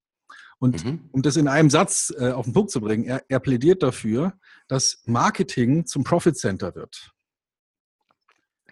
[0.60, 1.10] Und mhm.
[1.12, 4.34] um das in einem Satz äh, auf den Punkt zu bringen, er, er plädiert dafür,
[4.68, 7.12] dass Marketing zum Profit Center wird.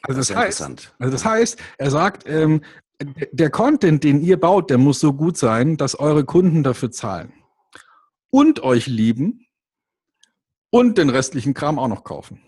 [0.03, 2.61] Also das, heißt, also das heißt, er sagt, ähm,
[3.31, 7.33] der Content, den ihr baut, der muss so gut sein, dass eure Kunden dafür zahlen
[8.29, 9.45] und euch lieben
[10.69, 12.41] und den restlichen Kram auch noch kaufen.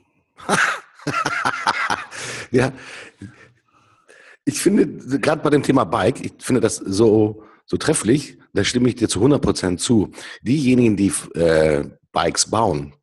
[2.52, 2.72] ja,
[4.46, 8.90] ich finde, gerade bei dem Thema Bike, ich finde das so, so trefflich, da stimme
[8.90, 10.12] ich dir zu 100 Prozent zu.
[10.42, 12.94] Diejenigen, die äh, Bikes bauen,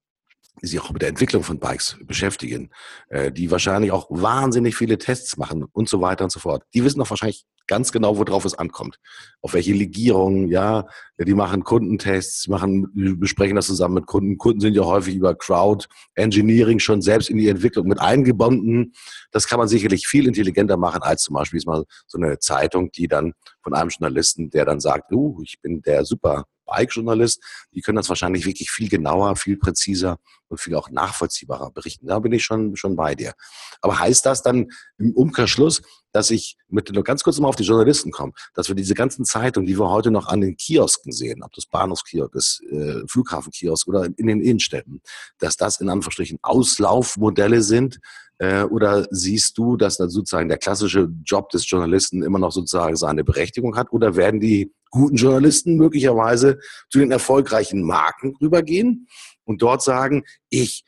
[0.63, 2.71] sich auch mit der Entwicklung von Bikes beschäftigen,
[3.09, 6.63] äh, die wahrscheinlich auch wahnsinnig viele Tests machen und so weiter und so fort.
[6.75, 8.99] Die wissen doch wahrscheinlich ganz genau, worauf es ankommt.
[9.43, 10.87] Auf welche Legierung, ja,
[11.19, 12.89] die machen Kundentests, machen,
[13.19, 14.39] besprechen das zusammen mit Kunden.
[14.39, 18.93] Kunden sind ja häufig über Crowd Engineering schon selbst in die Entwicklung mit eingebunden.
[19.33, 23.09] Das kann man sicherlich viel intelligenter machen als zum Beispiel mal so eine Zeitung, die
[23.09, 27.97] dann von einem Journalisten, der dann sagt, uh, ich bin der super Bike-Journalist, die können
[27.97, 32.07] das wahrscheinlich wirklich viel genauer, viel präziser und viel auch nachvollziehbarer berichten.
[32.07, 33.33] Da bin ich schon, schon bei dir.
[33.81, 37.65] Aber heißt das dann im Umkehrschluss, dass ich mit nur ganz kurz mal auf die
[37.65, 41.43] Journalisten komme, dass wir diese ganzen Zeitungen, die wir heute noch an den Kiosken sehen,
[41.43, 45.03] ob das Bahnhofskiosk ist, äh, Flughafenkiosk oder in den Innenstädten,
[45.39, 47.99] dass das in Anführungsstrichen Auslaufmodelle sind,
[48.39, 52.97] äh, oder siehst du, dass dann sozusagen der klassische Job des Journalisten immer noch sozusagen
[52.97, 53.93] seine Berechtigung hat?
[53.93, 56.59] Oder werden die guten Journalisten möglicherweise
[56.91, 59.09] zu den erfolgreichen Marken rübergehen
[59.45, 60.85] und dort sagen, ich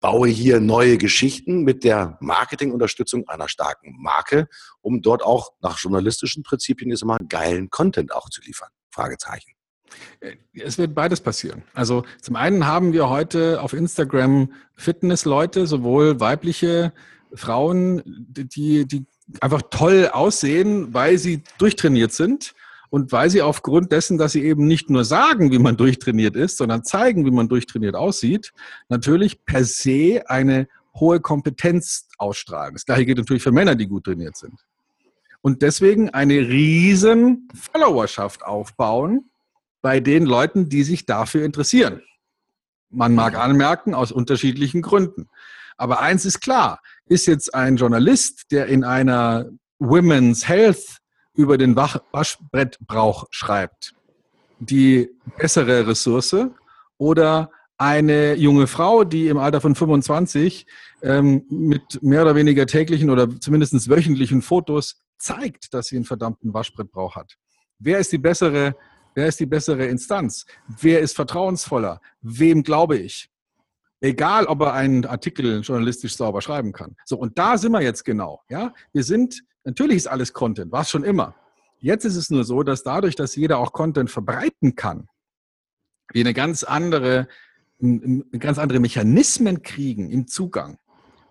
[0.00, 4.48] baue hier neue Geschichten mit der Marketingunterstützung einer starken Marke,
[4.80, 8.68] um dort auch nach journalistischen Prinzipien jetzt mal geilen Content auch zu liefern?
[8.90, 9.52] Fragezeichen.
[10.20, 11.62] Äh, es wird beides passieren.
[11.72, 16.92] Also zum einen haben wir heute auf Instagram Fitnessleute, sowohl weibliche
[17.34, 19.06] Frauen, die, die
[19.40, 22.54] einfach toll aussehen, weil sie durchtrainiert sind
[22.92, 26.58] und weil sie aufgrund dessen, dass sie eben nicht nur sagen, wie man durchtrainiert ist,
[26.58, 28.52] sondern zeigen, wie man durchtrainiert aussieht,
[28.90, 32.74] natürlich per se eine hohe Kompetenz ausstrahlen.
[32.74, 34.60] Das gleiche gilt natürlich für Männer, die gut trainiert sind.
[35.40, 39.30] Und deswegen eine riesen Followerschaft aufbauen,
[39.80, 42.02] bei den Leuten, die sich dafür interessieren.
[42.90, 45.30] Man mag anmerken, aus unterschiedlichen Gründen.
[45.78, 49.46] Aber eins ist klar, ist jetzt ein Journalist, der in einer
[49.78, 50.98] Women's Health
[51.34, 53.94] über den Waschbrettbrauch schreibt,
[54.58, 56.36] die bessere Ressource
[56.98, 60.66] oder eine junge Frau, die im Alter von 25
[61.02, 66.54] ähm, mit mehr oder weniger täglichen oder zumindest wöchentlichen Fotos zeigt, dass sie einen verdammten
[66.54, 67.36] Waschbrettbrauch hat.
[67.78, 68.76] Wer ist die bessere
[69.14, 70.46] Wer ist die bessere Instanz?
[70.80, 72.00] Wer ist vertrauensvoller?
[72.22, 73.30] Wem glaube ich?
[74.00, 76.96] Egal, ob er einen Artikel journalistisch sauber schreiben kann.
[77.04, 78.42] So, und da sind wir jetzt genau.
[78.48, 81.34] Ja, wir sind, natürlich ist alles Content, war es schon immer.
[81.78, 85.08] Jetzt ist es nur so, dass dadurch, dass jeder auch Content verbreiten kann,
[86.12, 87.26] wir eine ganz andere,
[88.38, 90.78] ganz andere Mechanismen kriegen im Zugang.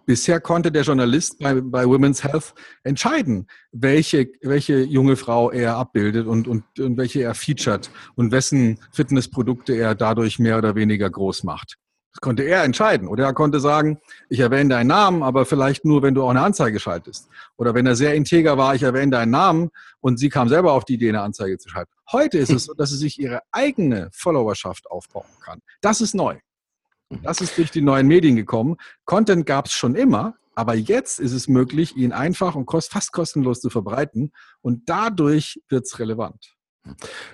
[0.06, 6.28] Bisher konnte der Journalist bei, bei Women's Health entscheiden, welche, welche junge Frau er abbildet
[6.28, 11.44] und, und, und welche er featured und wessen Fitnessprodukte er dadurch mehr oder weniger groß
[11.44, 11.78] macht.
[12.14, 13.08] Das konnte er entscheiden.
[13.08, 16.42] Oder er konnte sagen, ich erwähne deinen Namen, aber vielleicht nur, wenn du auch eine
[16.42, 17.30] Anzeige schaltest.
[17.58, 19.70] Oder wenn er sehr integer war, ich erwähne deinen Namen
[20.02, 21.92] und sie kam selber auf die Idee, eine Anzeige zu schalten.
[22.12, 25.62] Heute ist es so, dass sie sich ihre eigene Followerschaft aufbauen kann.
[25.80, 26.38] Das ist neu.
[27.24, 28.76] Das ist durch die neuen Medien gekommen.
[29.06, 33.62] Content gab es schon immer, aber jetzt ist es möglich, ihn einfach und fast kostenlos
[33.62, 36.56] zu verbreiten und dadurch wird es relevant.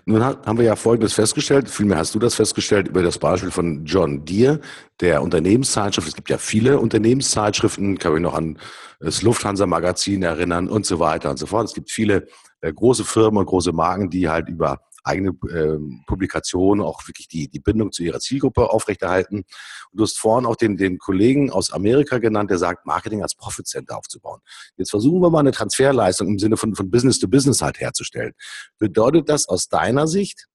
[0.06, 3.86] Nun haben wir ja Folgendes festgestellt, vielmehr hast du das festgestellt über das Beispiel von
[3.86, 4.60] John Deere,
[5.00, 6.08] der Unternehmenszeitschrift.
[6.08, 8.60] Es gibt ja viele Unternehmenszeitschriften, kann ich noch an
[9.00, 11.66] das Lufthansa-Magazin erinnern und so weiter und so fort.
[11.66, 12.28] Es gibt viele
[12.62, 17.48] äh, große Firmen und große Marken, die halt über eigene äh, Publikationen auch wirklich die,
[17.48, 19.38] die Bindung zu ihrer Zielgruppe aufrechterhalten.
[19.38, 19.46] Und
[19.94, 23.68] du hast vorhin auch den, den Kollegen aus Amerika genannt, der sagt, Marketing als Profit
[23.68, 24.42] Center aufzubauen.
[24.78, 28.34] Jetzt versuchen wir mal eine Transferleistung im Sinne von, von Business to Business halt herzustellen.
[28.78, 30.48] Bedeutet das aus deiner Sicht,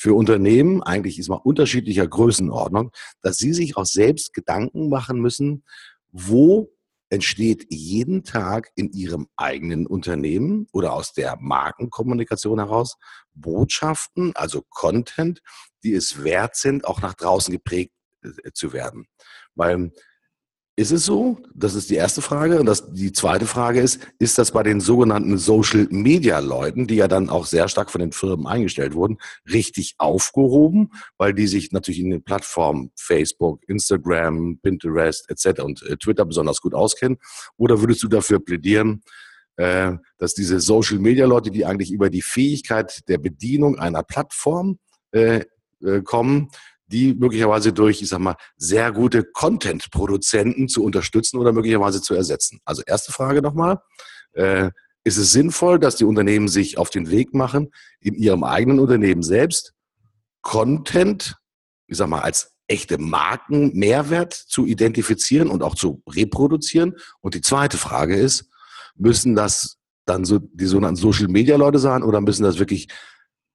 [0.00, 5.64] für Unternehmen, eigentlich ist mal unterschiedlicher Größenordnung, dass sie sich auch selbst Gedanken machen müssen,
[6.12, 6.70] wo
[7.10, 12.96] entsteht jeden Tag in Ihrem eigenen Unternehmen oder aus der Markenkommunikation heraus
[13.34, 15.40] Botschaften, also Content,
[15.82, 17.92] die es wert sind, auch nach draußen geprägt
[18.22, 19.06] äh, zu werden.
[19.54, 19.92] Weil
[20.78, 21.38] ist es so?
[21.54, 22.60] Das ist die erste Frage.
[22.60, 26.94] Und das, die zweite Frage ist, ist das bei den sogenannten Social Media Leuten, die
[26.94, 29.18] ja dann auch sehr stark von den Firmen eingestellt wurden,
[29.52, 35.62] richtig aufgehoben, weil die sich natürlich in den Plattformen Facebook, Instagram, Pinterest etc.
[35.62, 37.18] und äh, Twitter besonders gut auskennen?
[37.56, 39.02] Oder würdest du dafür plädieren,
[39.56, 44.78] äh, dass diese Social Media Leute, die eigentlich über die Fähigkeit der Bedienung einer Plattform
[45.10, 45.44] äh,
[46.04, 46.50] kommen,
[46.88, 52.60] die möglicherweise durch, ich sag mal, sehr gute Content-Produzenten zu unterstützen oder möglicherweise zu ersetzen.
[52.64, 53.80] Also erste Frage nochmal.
[54.32, 54.70] Äh,
[55.04, 57.70] ist es sinnvoll, dass die Unternehmen sich auf den Weg machen,
[58.00, 59.72] in ihrem eigenen Unternehmen selbst
[60.42, 61.36] Content,
[61.86, 66.94] ich sag mal, als echte Marken Mehrwert zu identifizieren und auch zu reproduzieren?
[67.20, 68.50] Und die zweite Frage ist,
[68.96, 72.88] müssen das dann so die sogenannten Social Media Leute sein oder müssen das wirklich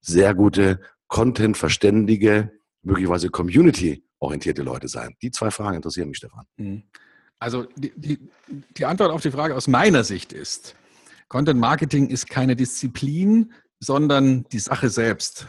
[0.02, 2.52] sehr gute Content verständige
[2.84, 5.16] möglicherweise community-orientierte Leute sein?
[5.22, 6.46] Die zwei Fragen interessieren mich, Stefan.
[6.58, 6.84] Mhm.
[7.40, 8.30] Also die, die,
[8.78, 10.76] die Antwort auf die Frage aus meiner Sicht ist,
[11.28, 15.48] Content Marketing ist keine Disziplin, sondern die Sache selbst.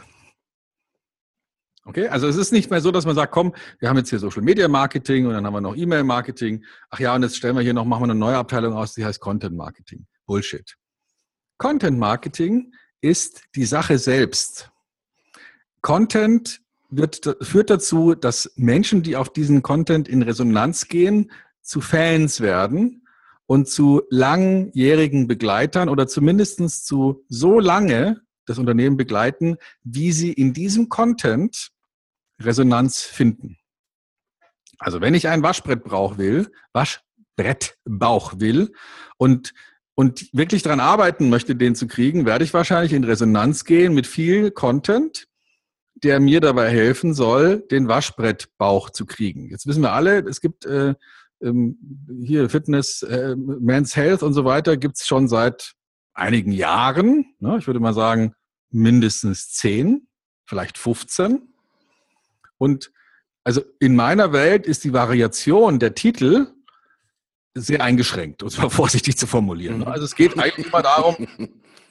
[1.85, 4.17] Okay, also es ist nicht mehr so, dass man sagt, komm, wir haben jetzt hier
[4.17, 6.65] Social Media Marketing und dann haben wir noch E-Mail Marketing.
[6.89, 9.05] Ach ja, und jetzt stellen wir hier noch, machen wir eine neue Abteilung aus, die
[9.05, 10.07] heißt Content Marketing.
[10.25, 10.75] Bullshit.
[11.59, 14.71] Content Marketing ist die Sache selbst.
[15.81, 16.59] Content
[16.97, 21.31] wird, führt dazu, dass Menschen, die auf diesen Content in Resonanz gehen,
[21.61, 23.07] zu Fans werden
[23.47, 30.53] und zu langjährigen Begleitern oder zumindest zu so lange das Unternehmen begleiten, wie sie in
[30.53, 31.71] diesem Content
[32.39, 33.57] Resonanz finden.
[34.77, 38.73] Also wenn ich ein Waschbrettbauch will, Waschbrettbauch will
[39.17, 39.53] und
[39.97, 44.05] und wirklich daran arbeiten möchte, den zu kriegen, werde ich wahrscheinlich in Resonanz gehen mit
[44.05, 45.25] viel Content,
[45.95, 49.49] der mir dabei helfen soll, den Waschbrettbauch zu kriegen.
[49.49, 50.93] Jetzt wissen wir alle, es gibt äh,
[51.41, 51.77] ähm,
[52.23, 55.73] hier Fitness, äh, Men's Health und so weiter, gibt es schon seit
[56.13, 57.25] einigen Jahren.
[57.39, 57.57] Ne?
[57.59, 58.33] Ich würde mal sagen,
[58.71, 60.07] mindestens zehn,
[60.45, 61.41] vielleicht 15.
[62.57, 62.91] Und
[63.43, 66.47] also in meiner Welt ist die Variation der Titel
[67.53, 69.79] sehr eingeschränkt, um es mal vorsichtig zu formulieren.
[69.79, 69.87] Ne?
[69.87, 71.27] Also es geht eigentlich immer darum,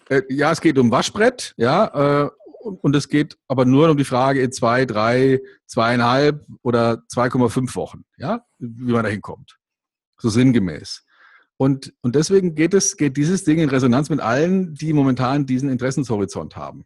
[0.08, 2.30] äh, ja, es geht um Waschbrett, ja, äh,
[2.64, 8.04] und es geht aber nur um die Frage in zwei, drei, zweieinhalb oder 2,5 Wochen,
[8.16, 9.58] ja, wie man da hinkommt.
[10.18, 11.04] So sinngemäß.
[11.56, 15.68] Und, und deswegen geht es, geht dieses Ding in Resonanz mit allen, die momentan diesen
[15.68, 16.84] Interessenshorizont haben.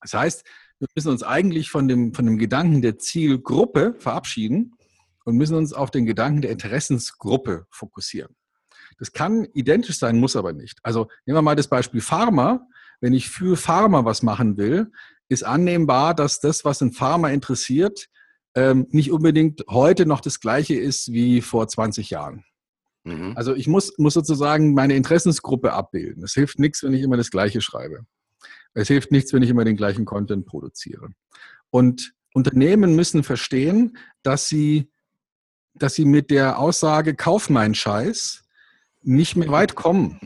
[0.00, 0.46] Das heißt,
[0.78, 4.74] wir müssen uns eigentlich von dem, von dem Gedanken der Zielgruppe verabschieden
[5.24, 8.34] und müssen uns auf den Gedanken der Interessensgruppe fokussieren.
[8.98, 10.78] Das kann identisch sein, muss aber nicht.
[10.82, 12.66] Also nehmen wir mal das Beispiel Pharma
[13.00, 14.90] wenn ich für Pharma was machen will,
[15.28, 18.08] ist annehmbar, dass das, was ein Pharma interessiert,
[18.54, 22.44] ähm, nicht unbedingt heute noch das gleiche ist wie vor 20 Jahren.
[23.04, 23.32] Mhm.
[23.36, 26.24] Also ich muss, muss sozusagen meine Interessensgruppe abbilden.
[26.24, 28.06] Es hilft nichts, wenn ich immer das Gleiche schreibe.
[28.74, 31.10] Es hilft nichts, wenn ich immer den gleichen Content produziere.
[31.70, 34.90] Und Unternehmen müssen verstehen, dass sie,
[35.74, 38.44] dass sie mit der Aussage, kauf meinen Scheiß,
[39.02, 40.20] nicht mehr weit kommen.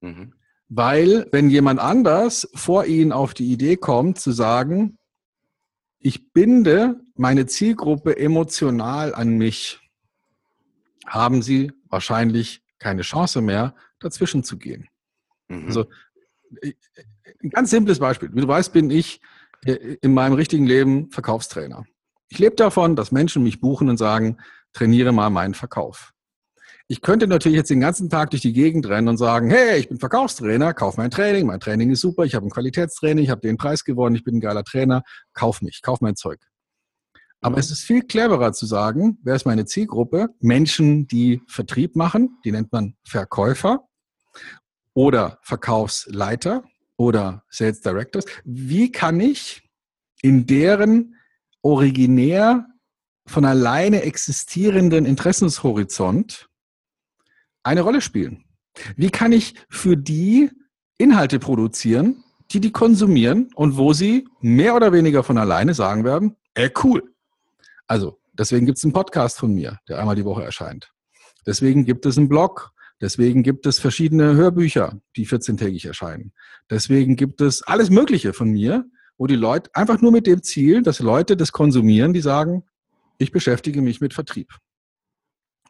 [0.00, 0.32] Mhm.
[0.68, 4.98] Weil, wenn jemand anders vor Ihnen auf die Idee kommt, zu sagen,
[5.98, 9.80] ich binde meine Zielgruppe emotional an mich,
[11.06, 14.88] haben Sie wahrscheinlich keine Chance mehr, dazwischen zu gehen.
[15.48, 15.66] Mhm.
[15.66, 15.86] Also,
[16.62, 18.34] ein ganz simples Beispiel.
[18.34, 19.20] Wie du weißt, bin ich
[19.64, 21.84] äh, in meinem richtigen Leben Verkaufstrainer.
[22.28, 24.38] Ich lebe davon, dass Menschen mich buchen und sagen,
[24.72, 26.12] trainiere mal meinen Verkauf.
[26.88, 29.88] Ich könnte natürlich jetzt den ganzen Tag durch die Gegend rennen und sagen, hey, ich
[29.88, 33.40] bin Verkaufstrainer, kauf mein Training, mein Training ist super, ich habe ein Qualitätstraining, ich habe
[33.40, 36.38] den Preis gewonnen, ich bin ein geiler Trainer, kauf mich, kauf mein Zeug.
[37.40, 40.28] Aber es ist viel cleverer zu sagen, wer ist meine Zielgruppe?
[40.38, 43.88] Menschen, die Vertrieb machen, die nennt man Verkäufer
[44.94, 46.64] oder Verkaufsleiter
[46.96, 48.26] oder Sales Directors.
[48.44, 49.68] Wie kann ich
[50.22, 51.16] in deren
[51.62, 52.66] originär
[53.26, 56.48] von alleine existierenden Interessenshorizont
[57.66, 58.44] eine Rolle spielen?
[58.96, 60.50] Wie kann ich für die
[60.98, 66.36] Inhalte produzieren, die die konsumieren und wo sie mehr oder weniger von alleine sagen werden,
[66.54, 67.02] ey, cool,
[67.86, 70.92] also, deswegen gibt es einen Podcast von mir, der einmal die Woche erscheint.
[71.46, 72.72] Deswegen gibt es einen Blog.
[73.00, 76.32] Deswegen gibt es verschiedene Hörbücher, die 14-tägig erscheinen.
[76.70, 78.86] Deswegen gibt es alles Mögliche von mir,
[79.18, 82.64] wo die Leute einfach nur mit dem Ziel, dass Leute das konsumieren, die sagen,
[83.18, 84.50] ich beschäftige mich mit Vertrieb.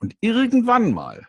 [0.00, 1.26] Und irgendwann mal,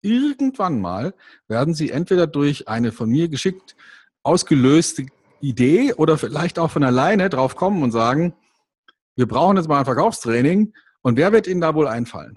[0.00, 1.14] irgendwann mal
[1.48, 3.76] werden sie entweder durch eine von mir geschickt
[4.22, 5.06] ausgelöste
[5.40, 8.34] Idee oder vielleicht auch von alleine drauf kommen und sagen,
[9.16, 10.72] wir brauchen jetzt mal ein Verkaufstraining
[11.02, 12.34] und wer wird Ihnen da wohl einfallen?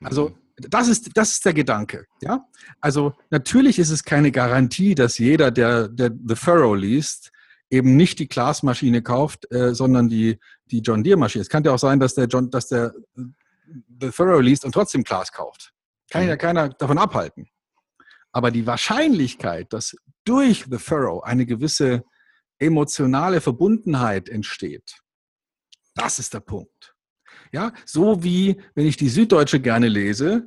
[0.00, 0.34] Also mhm.
[0.68, 2.06] das ist, das ist der Gedanke.
[2.20, 2.46] Ja?
[2.80, 7.32] Also natürlich ist es keine Garantie, dass jeder, der, der The Furrow liest,
[7.70, 10.38] eben nicht die Glasmaschine kauft, äh, sondern die,
[10.70, 11.42] die John Deere Maschine.
[11.42, 12.94] Es kann ja auch sein, dass der John, dass der
[14.00, 15.72] The Furrow liest und trotzdem Glas kauft.
[16.10, 16.28] Kann mhm.
[16.28, 17.48] ja keiner davon abhalten.
[18.32, 22.04] Aber die Wahrscheinlichkeit, dass durch The Furrow eine gewisse
[22.58, 24.98] emotionale Verbundenheit entsteht,
[25.94, 26.94] das ist der Punkt.
[27.52, 30.46] Ja, so wie wenn ich die Süddeutsche gerne lese,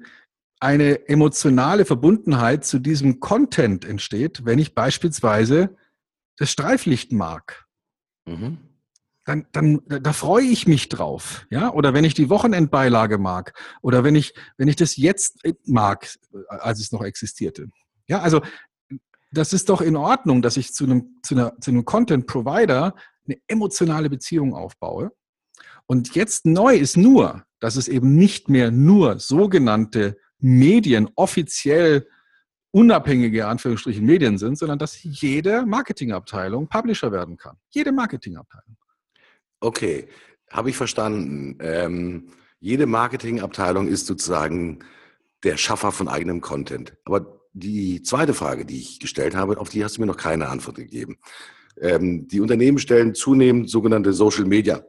[0.59, 5.75] eine emotionale Verbundenheit zu diesem Content entsteht, wenn ich beispielsweise
[6.37, 7.65] das Streiflicht mag.
[8.25, 8.68] Mhm.
[9.29, 11.71] Dann, dann da freue ich mich drauf, ja.
[11.71, 13.53] Oder wenn ich die Wochenendbeilage mag,
[13.83, 16.09] oder wenn ich wenn ich das jetzt mag,
[16.47, 17.69] als es noch existierte.
[18.07, 18.41] Ja, also
[19.31, 22.95] das ist doch in Ordnung, dass ich zu einem zu, einer, zu einem Content Provider
[23.27, 25.11] eine emotionale Beziehung aufbaue
[25.85, 32.07] und jetzt neu ist nur, dass es eben nicht mehr nur sogenannte Medien, offiziell
[32.71, 37.57] unabhängige Anführungsstrichen Medien sind, sondern dass jede Marketingabteilung Publisher werden kann.
[37.69, 38.75] Jede Marketingabteilung.
[39.59, 40.07] Okay,
[40.51, 41.57] habe ich verstanden.
[41.61, 42.29] Ähm,
[42.59, 44.79] jede Marketingabteilung ist sozusagen
[45.43, 46.95] der Schaffer von eigenem Content.
[47.05, 50.49] Aber die zweite Frage, die ich gestellt habe, auf die hast du mir noch keine
[50.49, 51.17] Antwort gegeben.
[51.79, 54.83] Ähm, die Unternehmen stellen zunehmend sogenannte Social Media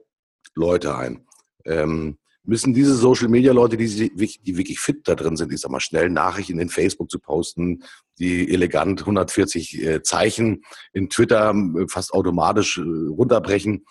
[0.54, 1.26] Leute ein.
[1.64, 5.70] Ähm, müssen diese Social Media Leute, die, die wirklich fit da drin sind, ich sag
[5.70, 7.84] mal, schnell Nachrichten in Facebook zu posten,
[8.18, 10.62] die elegant 140 äh, Zeichen
[10.92, 13.84] in Twitter äh, fast automatisch äh, runterbrechen,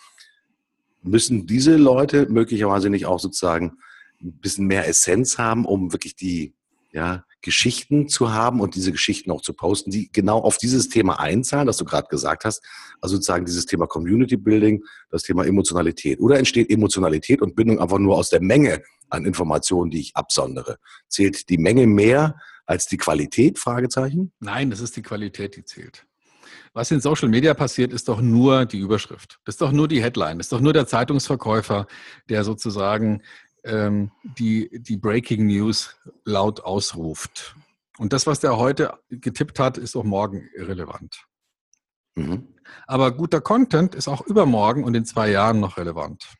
[1.02, 3.78] müssen diese Leute möglicherweise nicht auch sozusagen
[4.22, 6.54] ein bisschen mehr Essenz haben, um wirklich die
[6.92, 11.20] ja, Geschichten zu haben und diese Geschichten auch zu posten, die genau auf dieses Thema
[11.20, 12.64] einzahlen, das du gerade gesagt hast.
[13.00, 16.20] Also sozusagen dieses Thema Community Building, das Thema Emotionalität.
[16.20, 20.78] Oder entsteht Emotionalität und Bindung einfach nur aus der Menge an Informationen, die ich absondere?
[21.08, 22.36] Zählt die Menge mehr
[22.66, 23.58] als die Qualität?
[23.58, 24.34] Fragezeichen?
[24.40, 26.06] Nein, das ist die Qualität, die zählt.
[26.74, 29.40] Was in Social Media passiert, ist doch nur die Überschrift.
[29.46, 30.38] Das ist doch nur die Headline.
[30.38, 31.88] Das ist doch nur der Zeitungsverkäufer,
[32.30, 33.22] der sozusagen
[33.64, 35.96] ähm, die, die Breaking News
[36.26, 37.56] laut ausruft.
[37.98, 41.26] Und das, was der heute getippt hat, ist auch morgen irrelevant.
[42.16, 42.48] Mhm.
[42.88, 46.39] Aber guter Content ist auch übermorgen und in zwei Jahren noch relevant.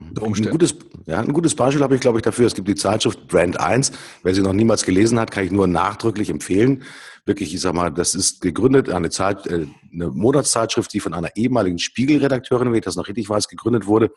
[0.00, 0.34] Mhm.
[0.34, 0.74] Ein gutes,
[1.06, 2.46] ja, ein gutes Beispiel habe ich, glaube ich, dafür.
[2.46, 3.92] Es gibt die Zeitschrift Brand 1.
[4.22, 6.82] Wer sie noch niemals gelesen hat, kann ich nur nachdrücklich empfehlen.
[7.26, 11.36] Wirklich, ich sag mal, das ist gegründet, eine, Zeit, äh, eine Monatszeitschrift, die von einer
[11.36, 14.10] ehemaligen Spiegelredakteurin, wenn ich das noch richtig weiß, gegründet wurde,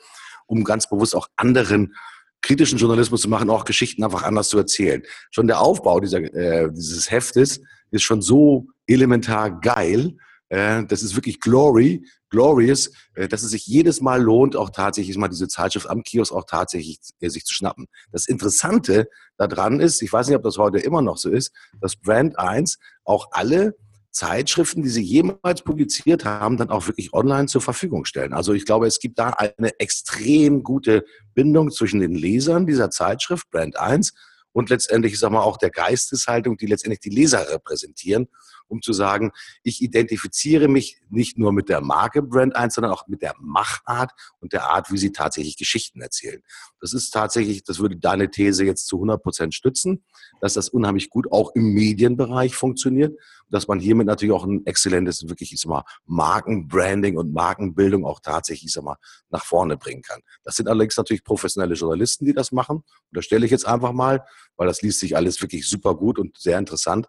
[0.47, 1.93] um ganz bewusst auch anderen
[2.41, 5.03] kritischen Journalismus zu machen, auch Geschichten einfach anders zu erzählen.
[5.31, 7.61] Schon der Aufbau dieser, äh, dieses Heftes
[7.91, 10.17] ist schon so elementar geil.
[10.53, 15.17] Äh, das ist wirklich glory, glorious, äh, dass es sich jedes Mal lohnt, auch tatsächlich
[15.17, 17.87] mal diese Zeitschrift am Kiosk auch tatsächlich äh, sich zu schnappen.
[18.11, 21.51] Das Interessante daran ist, ich weiß nicht, ob das heute immer noch so ist,
[21.81, 23.75] dass Brand 1 auch alle
[24.11, 28.31] Zeitschriften, die sie jemals publiziert haben, dann auch wirklich online zur Verfügung stellen.
[28.31, 33.49] Also ich glaube, es gibt da eine extrem gute Bindung zwischen den Lesern dieser Zeitschrift,
[33.49, 34.13] Brand 1,
[34.51, 38.27] und letztendlich, ich sag mal, auch der Geisteshaltung, die letztendlich die Leser repräsentieren,
[38.73, 39.31] um zu sagen,
[39.63, 44.11] ich identifiziere mich nicht nur mit der Marke Brand 1, sondern auch mit der Machart
[44.39, 46.41] und der Art, wie sie tatsächlich Geschichten erzählen.
[46.81, 50.03] Das ist tatsächlich, das würde deine These jetzt zu 100 Prozent stützen,
[50.41, 53.17] dass das unheimlich gut auch im Medienbereich funktioniert,
[53.49, 58.19] dass man hiermit natürlich auch ein exzellentes, wirklich, ich sag mal, Markenbranding und Markenbildung auch
[58.19, 58.97] tatsächlich, ich sag mal,
[59.29, 60.21] nach vorne bringen kann.
[60.43, 62.77] Das sind allerdings natürlich professionelle Journalisten, die das machen.
[62.77, 64.25] Und das stelle ich jetzt einfach mal,
[64.57, 67.07] weil das liest sich alles wirklich super gut und sehr interessant.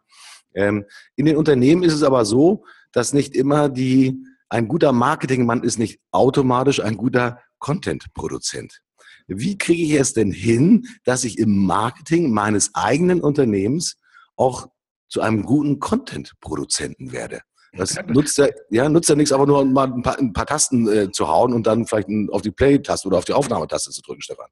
[0.55, 0.85] Ähm,
[1.17, 4.17] in den Unternehmen ist es aber so, dass nicht immer die,
[4.49, 8.81] ein guter Marketingmann ist nicht automatisch ein guter Content-Produzent.
[9.27, 13.97] Wie kriege ich es denn hin, dass ich im Marketing meines eigenen Unternehmens
[14.37, 14.69] auch
[15.09, 17.41] zu einem guten Content-Produzenten werde?
[17.77, 20.89] Das nutzt ja, ja, nutzt ja nichts, aber nur mal ein paar, ein paar Tasten
[20.89, 24.23] äh, zu hauen und dann vielleicht auf die Play-Taste oder auf die Aufnahmetaste zu drücken,
[24.23, 24.47] Stefan.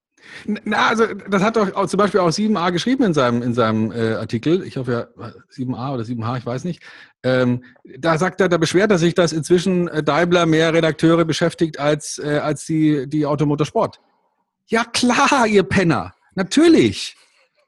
[0.65, 3.93] Na, also das hat doch auch, zum Beispiel auch 7a geschrieben in seinem, in seinem
[3.93, 4.63] äh, Artikel.
[4.65, 6.83] Ich hoffe ja, 7a oder 7h, ich weiß nicht.
[7.23, 7.63] Ähm,
[7.99, 12.19] da sagt er, da beschwert er sich, dass inzwischen äh, Daimler mehr Redakteure beschäftigt als,
[12.19, 14.01] äh, als die, die Automotorsport.
[14.67, 16.15] Ja klar, ihr Penner.
[16.35, 17.17] Natürlich.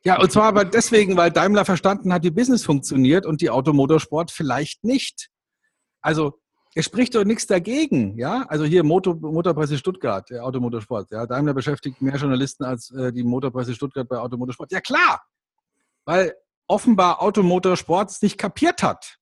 [0.04, 4.30] Ja, und zwar aber deswegen, weil Daimler verstanden hat, wie Business funktioniert und die Automotorsport
[4.30, 5.30] vielleicht nicht.
[6.04, 6.38] Also
[6.74, 8.44] es spricht doch nichts dagegen, ja.
[8.48, 11.10] Also hier Motor, Motorpresse Stuttgart, der Automotorsport.
[11.10, 14.70] Ja, Daimler beschäftigt mehr Journalisten als äh, die Motorpresse Stuttgart bei Automotorsport.
[14.70, 15.22] Ja klar,
[16.04, 16.34] weil
[16.66, 19.16] offenbar Automotorsport es nicht kapiert hat.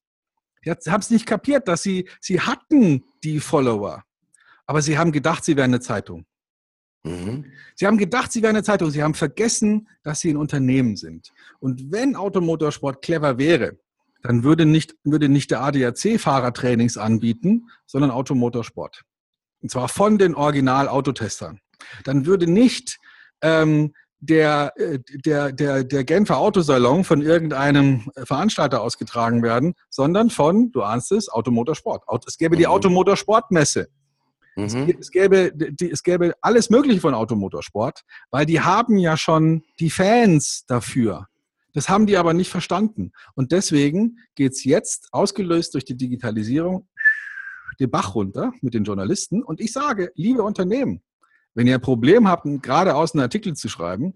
[0.65, 4.03] Sie haben es nicht kapiert, dass sie, sie hatten die Follower,
[4.67, 6.25] aber sie haben gedacht, sie wären eine Zeitung.
[7.05, 7.53] Mhm.
[7.75, 8.91] Sie haben gedacht, sie wären eine Zeitung.
[8.91, 11.33] Sie haben vergessen, dass sie ein Unternehmen sind.
[11.59, 13.79] Und wenn Automotorsport clever wäre,
[14.23, 19.03] dann würde nicht, würde nicht der ADAC Fahrertrainings anbieten, sondern Automotorsport.
[19.61, 21.61] Und zwar von den Original-Autotestern.
[22.05, 22.99] Dann würde nicht
[23.43, 30.71] ähm, der, äh, der, der, der Genfer Autosalon von irgendeinem Veranstalter ausgetragen werden, sondern von,
[30.71, 32.05] du ahnst es, Automotorsport.
[32.27, 32.71] Es gäbe die mhm.
[32.71, 33.89] Automotorsportmesse.
[34.55, 34.97] Mhm.
[35.01, 40.65] Es, gäbe, es gäbe alles Mögliche von Automotorsport, weil die haben ja schon die Fans
[40.67, 41.27] dafür.
[41.73, 43.13] Das haben die aber nicht verstanden.
[43.35, 46.89] Und deswegen geht es jetzt, ausgelöst durch die Digitalisierung,
[47.81, 49.43] den Bach runter mit den Journalisten.
[49.43, 51.03] Und ich sage, liebe Unternehmen,
[51.55, 54.15] wenn ihr ein Problem habt, geradeaus einen Artikel zu schreiben,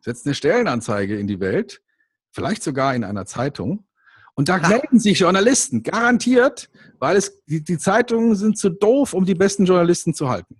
[0.00, 1.82] setzt eine Stellenanzeige in die Welt,
[2.30, 3.86] vielleicht sogar in einer Zeitung.
[4.34, 6.68] Und da melden sich Journalisten, garantiert,
[6.98, 10.56] weil es, die, die Zeitungen sind zu doof, um die besten Journalisten zu halten.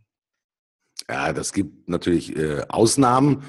[1.08, 3.42] Ja, das gibt natürlich äh, Ausnahmen.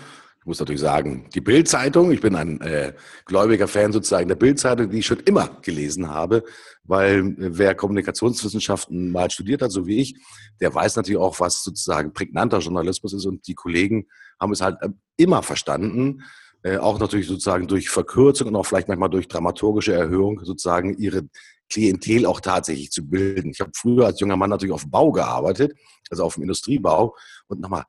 [0.46, 2.94] Ich muss natürlich sagen, die Bild-Zeitung, ich bin ein äh,
[3.26, 6.44] gläubiger Fan sozusagen der Bild-Zeitung, die ich schon immer gelesen habe,
[6.84, 10.16] weil äh, wer Kommunikationswissenschaften mal studiert hat, so wie ich,
[10.62, 14.06] der weiß natürlich auch, was sozusagen prägnanter Journalismus ist und die Kollegen
[14.40, 16.22] haben es halt äh, immer verstanden,
[16.62, 21.24] äh, auch natürlich sozusagen durch Verkürzung und auch vielleicht manchmal durch dramaturgische Erhöhung sozusagen ihre
[21.72, 23.50] Klientel auch tatsächlich zu bilden.
[23.50, 25.74] Ich habe früher als junger Mann natürlich auf dem Bau gearbeitet,
[26.12, 27.16] also auf dem Industriebau
[27.48, 27.86] und nochmal,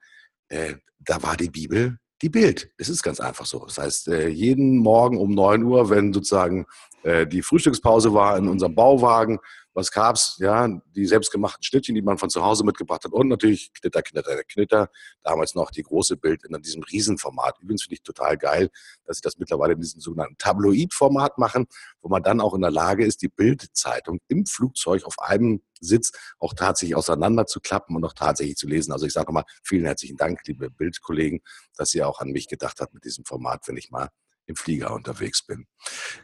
[0.49, 2.71] äh, da war die Bibel die Bild.
[2.79, 3.65] Es ist ganz einfach so.
[3.65, 6.67] Das heißt, äh, jeden Morgen um 9 Uhr, wenn sozusagen
[7.03, 9.39] äh, die Frühstückspause war in unserem Bauwagen,
[9.77, 10.37] was gab's?
[10.39, 14.43] Ja, die selbstgemachten Schnittchen, die man von zu Hause mitgebracht hat und natürlich Knitter, Knitter,
[14.45, 14.91] Knitter.
[15.23, 17.59] Damals noch die große Bild in diesem Riesenformat.
[17.61, 18.71] Übrigens finde ich total geil,
[19.05, 21.67] dass sie das mittlerweile in diesem sogenannten Tabloid-Format machen,
[22.01, 26.13] wo man dann auch in der Lage ist, die Bildzeitung im Flugzeug auf einem Sitz
[26.39, 28.93] auch tatsächlich auseinander zu klappen und auch tatsächlich zu lesen.
[28.93, 31.41] Also ich sage nochmal vielen herzlichen Dank, liebe Bildkollegen,
[31.77, 34.09] dass ihr auch an mich gedacht habt mit diesem Format, wenn ich mal
[34.47, 35.67] im Flieger unterwegs bin.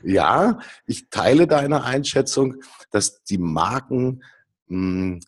[0.02, 4.22] Ja, ich teile deine Einschätzung, dass die Marken
[4.66, 5.20] mh, hm,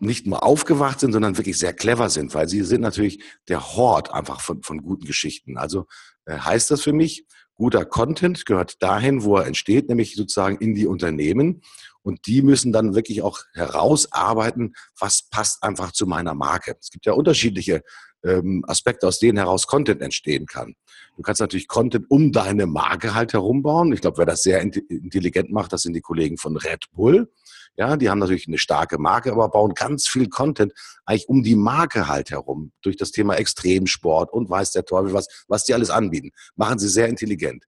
[0.00, 4.12] nicht nur aufgewacht sind, sondern wirklich sehr clever sind, weil sie sind natürlich der Hort
[4.12, 5.58] einfach von, von guten Geschichten.
[5.58, 5.86] Also
[6.24, 10.74] äh, heißt das für mich, guter Content gehört dahin, wo er entsteht, nämlich sozusagen in
[10.74, 11.62] die Unternehmen.
[12.02, 16.76] Und die müssen dann wirklich auch herausarbeiten, was passt einfach zu meiner Marke.
[16.80, 17.82] Es gibt ja unterschiedliche
[18.24, 20.74] ähm, Aspekte, aus denen heraus Content entstehen kann.
[21.16, 23.92] Du kannst natürlich Content um deine Marke halt herumbauen.
[23.92, 27.30] Ich glaube, wer das sehr intelligent macht, das sind die Kollegen von Red Bull.
[27.76, 30.72] Ja, die haben natürlich eine starke Marke, aber bauen ganz viel Content
[31.06, 32.72] eigentlich um die Marke halt herum.
[32.82, 36.30] Durch das Thema Extremsport und weiß der Teufel was, was die alles anbieten.
[36.56, 37.67] Machen sie sehr intelligent.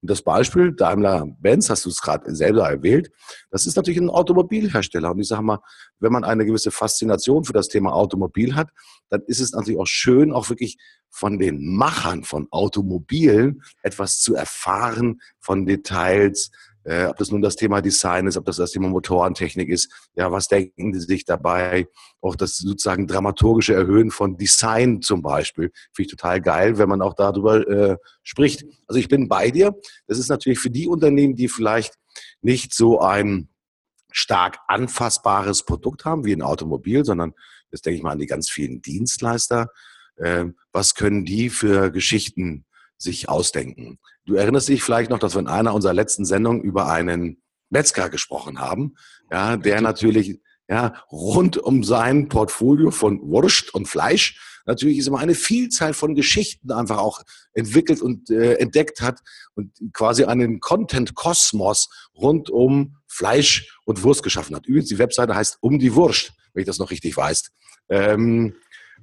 [0.00, 3.10] Und das Beispiel Daimler-Benz, hast du es gerade selber erwähnt,
[3.50, 5.10] das ist natürlich ein Automobilhersteller.
[5.12, 5.60] Und ich sage mal,
[6.00, 8.70] wenn man eine gewisse Faszination für das Thema Automobil hat,
[9.10, 10.78] dann ist es natürlich auch schön, auch wirklich
[11.10, 16.50] von den Machern von Automobilen etwas zu erfahren, von Details,
[16.88, 20.32] äh, ob das nun das Thema Design ist, ob das das Thema Motorentechnik ist, ja,
[20.32, 21.86] was denken die sich dabei?
[22.22, 27.02] Auch das sozusagen dramaturgische Erhöhen von Design zum Beispiel, finde ich total geil, wenn man
[27.02, 28.64] auch darüber äh, spricht.
[28.86, 29.74] Also ich bin bei dir.
[30.06, 31.92] Das ist natürlich für die Unternehmen, die vielleicht
[32.40, 33.50] nicht so ein
[34.10, 37.34] stark anfassbares Produkt haben wie ein Automobil, sondern
[37.70, 39.68] jetzt denke ich mal an die ganz vielen Dienstleister.
[40.18, 42.64] Ähm, was können die für Geschichten
[42.98, 43.98] sich ausdenken?
[44.26, 47.40] Du erinnerst dich vielleicht noch, dass wir in einer unserer letzten Sendungen über einen
[47.70, 48.94] Metzger gesprochen haben,
[49.30, 54.38] ja, der natürlich ja, rund um sein Portfolio von Wurst und Fleisch
[54.68, 57.22] natürlich ist immer eine Vielzahl von Geschichten einfach auch
[57.54, 59.20] entwickelt und äh, entdeckt hat
[59.54, 64.66] und quasi einen Content-Kosmos rund um Fleisch und Wurst geschaffen hat.
[64.66, 67.50] Übrigens, die Webseite heißt Um die Wurst, wenn ich das noch richtig weiß.
[67.88, 68.54] Ähm,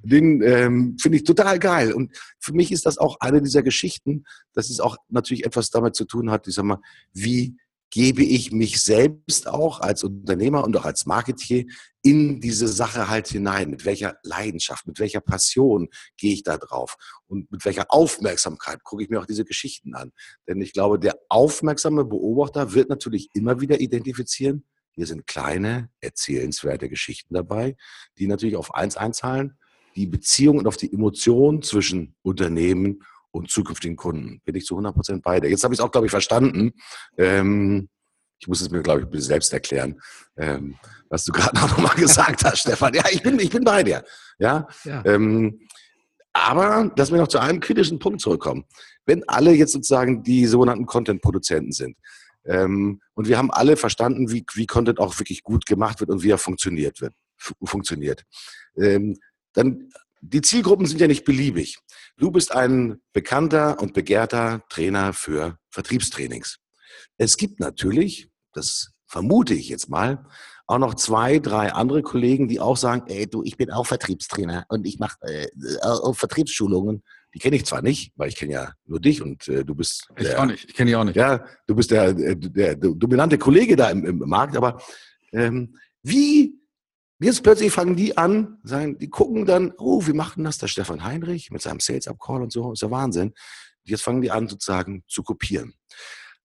[0.02, 1.92] den ähm, finde ich total geil.
[1.92, 5.94] Und für mich ist das auch eine dieser Geschichten, dass es auch natürlich etwas damit
[5.94, 6.80] zu tun hat, ich sag mal,
[7.12, 7.56] wie
[7.90, 11.64] gebe ich mich selbst auch als Unternehmer und auch als Marketier
[12.02, 13.70] in diese Sache halt hinein.
[13.70, 19.02] Mit welcher Leidenschaft, mit welcher Passion gehe ich da drauf und mit welcher Aufmerksamkeit gucke
[19.02, 20.12] ich mir auch diese Geschichten an.
[20.46, 26.88] Denn ich glaube, der aufmerksame Beobachter wird natürlich immer wieder identifizieren, hier sind kleine, erzählenswerte
[26.88, 27.76] Geschichten dabei,
[28.18, 29.58] die natürlich auf eins einzahlen,
[29.96, 34.40] die Beziehung und auf die Emotion zwischen Unternehmen und zukünftigen Kunden.
[34.44, 35.48] Bin ich zu 100 Prozent bei dir.
[35.48, 36.72] Jetzt habe ich es auch, glaube ich, verstanden.
[37.16, 37.88] Ähm,
[38.38, 40.00] ich muss es mir, glaube ich, selbst erklären,
[40.36, 40.76] ähm,
[41.08, 42.94] was du gerade noch mal gesagt hast, Stefan.
[42.94, 44.04] Ja, ich bin, ich bin bei dir.
[44.38, 44.68] Ja.
[44.84, 45.02] ja.
[45.04, 45.60] Ähm,
[46.32, 48.66] aber, dass wir noch zu einem kritischen Punkt zurückkommen.
[49.06, 51.96] Wenn alle jetzt sozusagen die sogenannten Content-Produzenten sind
[52.44, 56.22] ähm, und wir haben alle verstanden, wie, wie Content auch wirklich gut gemacht wird und
[56.22, 57.14] wie er funktioniert wird,
[57.64, 58.24] funktioniert,
[58.76, 59.16] ähm,
[59.56, 59.90] dann
[60.20, 61.78] die Zielgruppen sind ja nicht beliebig.
[62.16, 66.58] Du bist ein bekannter und begehrter Trainer für Vertriebstrainings.
[67.18, 70.26] Es gibt natürlich, das vermute ich jetzt mal,
[70.66, 74.64] auch noch zwei, drei andere Kollegen, die auch sagen, ey, du, ich bin auch Vertriebstrainer
[74.68, 77.02] und ich mache äh, äh, Vertriebsschulungen.
[77.34, 80.08] Die kenne ich zwar nicht, weil ich kenne ja nur dich und äh, du bist.
[80.16, 81.16] Ich der, auch nicht, ich kenne die auch nicht.
[81.16, 84.82] Ja, du bist der, der, der, dominante Kollege da im, im Markt, aber
[85.32, 86.58] ähm, wie
[87.18, 90.68] Jetzt plötzlich fangen die an, sagen, die gucken dann, oh, wie macht denn das der
[90.68, 93.32] Stefan Heinrich mit seinem Sales-Up-Call und so, ist ja Wahnsinn.
[93.84, 95.72] Jetzt fangen die an sozusagen zu kopieren.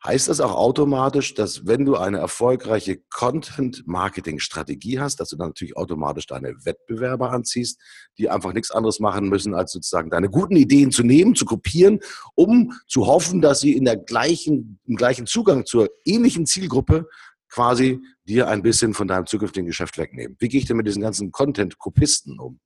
[0.03, 5.77] Heißt das auch automatisch, dass wenn du eine erfolgreiche Content-Marketing-Strategie hast, dass du dann natürlich
[5.77, 7.79] automatisch deine Wettbewerber anziehst,
[8.17, 11.99] die einfach nichts anderes machen müssen, als sozusagen deine guten Ideen zu nehmen, zu kopieren,
[12.33, 17.07] um zu hoffen, dass sie in der gleichen, im gleichen Zugang zur ähnlichen Zielgruppe
[17.51, 20.35] quasi dir ein bisschen von deinem zukünftigen Geschäft wegnehmen.
[20.39, 22.59] Wie gehe ich denn mit diesen ganzen Content-Kopisten um?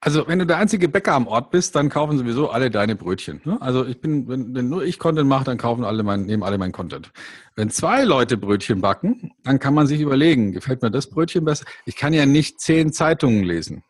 [0.00, 3.40] Also, wenn du der einzige Bäcker am Ort bist, dann kaufen sowieso alle deine Brötchen.
[3.44, 3.60] Ne?
[3.60, 6.56] Also, ich bin, wenn, wenn nur ich Content mache, dann kaufen alle mein, nehmen alle
[6.56, 7.10] mein Content.
[7.56, 11.64] Wenn zwei Leute Brötchen backen, dann kann man sich überlegen, gefällt mir das Brötchen besser?
[11.84, 13.82] Ich kann ja nicht zehn Zeitungen lesen.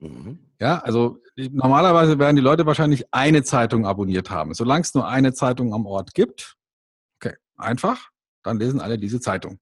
[0.00, 0.38] Mhm.
[0.60, 4.52] Ja, also normalerweise werden die Leute wahrscheinlich eine Zeitung abonniert haben.
[4.52, 6.56] Solange es nur eine Zeitung am Ort gibt,
[7.16, 8.11] okay, einfach,
[8.42, 9.58] dann lesen alle diese Zeitung.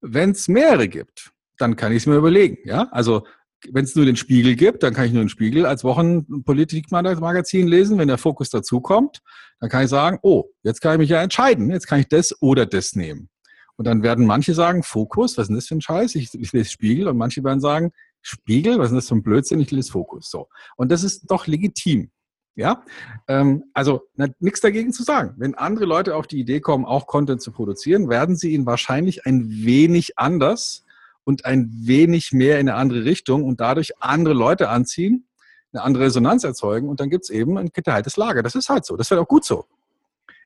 [0.00, 2.58] Wenn es mehrere gibt, dann kann ich es mir überlegen.
[2.64, 3.26] Ja, also
[3.70, 7.98] wenn es nur den Spiegel gibt, dann kann ich nur den Spiegel als Wochenpolitikmagazin lesen.
[7.98, 9.22] Wenn der Fokus dazukommt,
[9.60, 11.70] dann kann ich sagen, oh, jetzt kann ich mich ja entscheiden.
[11.70, 13.28] Jetzt kann ich das oder das nehmen.
[13.76, 16.14] Und dann werden manche sagen, Fokus, was ist denn das für ein Scheiß?
[16.14, 17.08] Ich, ich lese Spiegel.
[17.08, 17.92] Und manche werden sagen,
[18.22, 19.60] Spiegel, was ist denn das für ein Blödsinn?
[19.60, 20.30] Ich lese Fokus.
[20.30, 20.48] So.
[20.76, 22.10] Und das ist doch legitim.
[22.56, 22.82] Ja,
[23.28, 25.34] ähm, also nichts dagegen zu sagen.
[25.36, 29.26] Wenn andere Leute auf die Idee kommen, auch Content zu produzieren, werden sie ihn wahrscheinlich
[29.26, 30.82] ein wenig anders
[31.24, 35.26] und ein wenig mehr in eine andere Richtung und dadurch andere Leute anziehen,
[35.72, 38.42] eine andere Resonanz erzeugen und dann gibt es eben ein geteiltes Lager.
[38.42, 38.96] Das ist halt so.
[38.96, 39.66] Das wird auch gut so.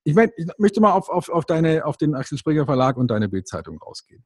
[0.02, 3.08] Ich, mein, ich möchte mal auf, auf, auf, deine, auf den Axel Springer Verlag und
[3.08, 4.24] deine Bildzeitung rausgehen.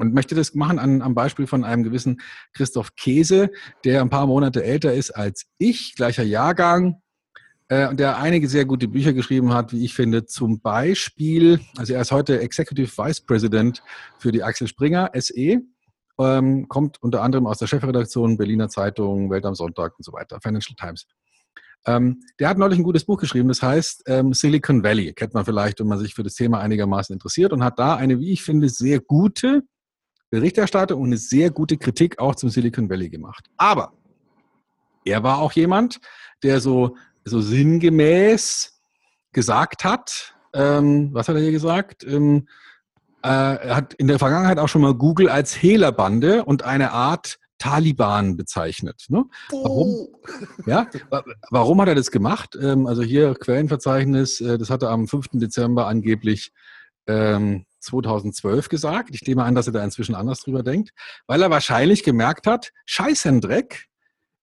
[0.00, 2.22] Und möchte das machen an, am Beispiel von einem gewissen
[2.54, 3.50] Christoph Käse,
[3.84, 7.02] der ein paar Monate älter ist als ich, gleicher Jahrgang,
[7.68, 10.24] äh, der einige sehr gute Bücher geschrieben hat, wie ich finde.
[10.24, 13.82] Zum Beispiel, also er ist heute Executive Vice President
[14.18, 15.60] für die Axel Springer SE,
[16.18, 20.40] ähm, kommt unter anderem aus der Chefredaktion Berliner Zeitung, Welt am Sonntag und so weiter,
[20.40, 21.06] Financial Times.
[21.86, 25.12] Ähm, der hat neulich ein gutes Buch geschrieben, das heißt ähm, Silicon Valley.
[25.12, 28.18] Kennt man vielleicht, wenn man sich für das Thema einigermaßen interessiert und hat da eine,
[28.18, 29.62] wie ich finde, sehr gute
[30.30, 33.46] Berichterstattung und eine sehr gute Kritik auch zum Silicon Valley gemacht.
[33.56, 33.92] Aber
[35.04, 36.00] er war auch jemand,
[36.42, 38.80] der so, so sinngemäß
[39.32, 42.04] gesagt hat, ähm, was hat er hier gesagt?
[42.04, 42.48] Ähm,
[43.22, 47.38] äh, er hat in der Vergangenheit auch schon mal Google als Hehlerbande und eine Art
[47.58, 49.04] Taliban bezeichnet.
[49.08, 49.24] Ne?
[49.50, 50.08] Warum?
[50.66, 50.86] Ja,
[51.50, 52.56] warum hat er das gemacht?
[52.60, 55.28] Ähm, also hier Quellenverzeichnis, äh, das hat er am 5.
[55.34, 56.52] Dezember angeblich
[57.10, 59.10] ähm, 2012 gesagt.
[59.14, 60.90] Ich nehme an, dass er da inzwischen anders drüber denkt,
[61.26, 63.86] weil er wahrscheinlich gemerkt hat, Scheißendreck,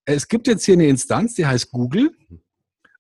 [0.06, 2.12] es gibt jetzt hier eine Instanz, die heißt Google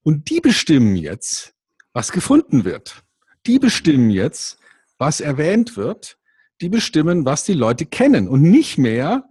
[0.04, 1.54] und die bestimmen jetzt,
[1.94, 3.04] was gefunden wird.
[3.46, 4.60] Die bestimmen jetzt,
[4.98, 6.18] was erwähnt wird,
[6.62, 9.28] die bestimmen, was die Leute kennen und nicht mehr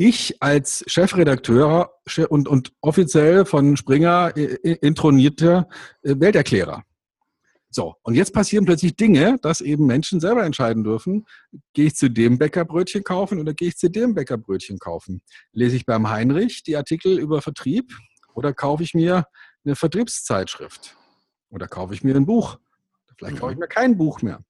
[0.00, 1.90] ich als Chefredakteur
[2.28, 5.68] und, und offiziell von Springer intronierter
[6.02, 6.84] äh, Welterklärer.
[7.70, 11.26] So, und jetzt passieren plötzlich Dinge, dass eben Menschen selber entscheiden dürfen,
[11.74, 15.20] gehe ich zu dem Bäckerbrötchen kaufen oder gehe ich zu dem Bäckerbrötchen kaufen?
[15.52, 17.92] Lese ich beim Heinrich die Artikel über Vertrieb
[18.34, 19.26] oder kaufe ich mir
[19.64, 20.96] eine Vertriebszeitschrift?
[21.50, 22.58] Oder kaufe ich mir ein Buch?
[23.16, 23.62] Vielleicht kaufe ich mhm.
[23.62, 24.40] mir kein Buch mehr.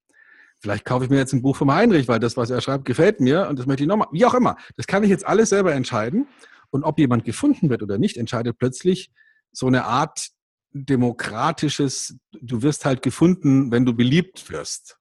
[0.61, 3.21] Vielleicht kaufe ich mir jetzt ein Buch vom Heinrich, weil das, was er schreibt, gefällt
[3.21, 4.09] mir und das möchte ich nochmal.
[4.11, 4.57] Wie auch immer.
[4.75, 6.27] Das kann ich jetzt alles selber entscheiden.
[6.69, 9.11] Und ob jemand gefunden wird oder nicht, entscheidet plötzlich
[9.51, 10.29] so eine Art
[10.71, 14.97] demokratisches, du wirst halt gefunden, wenn du beliebt wirst.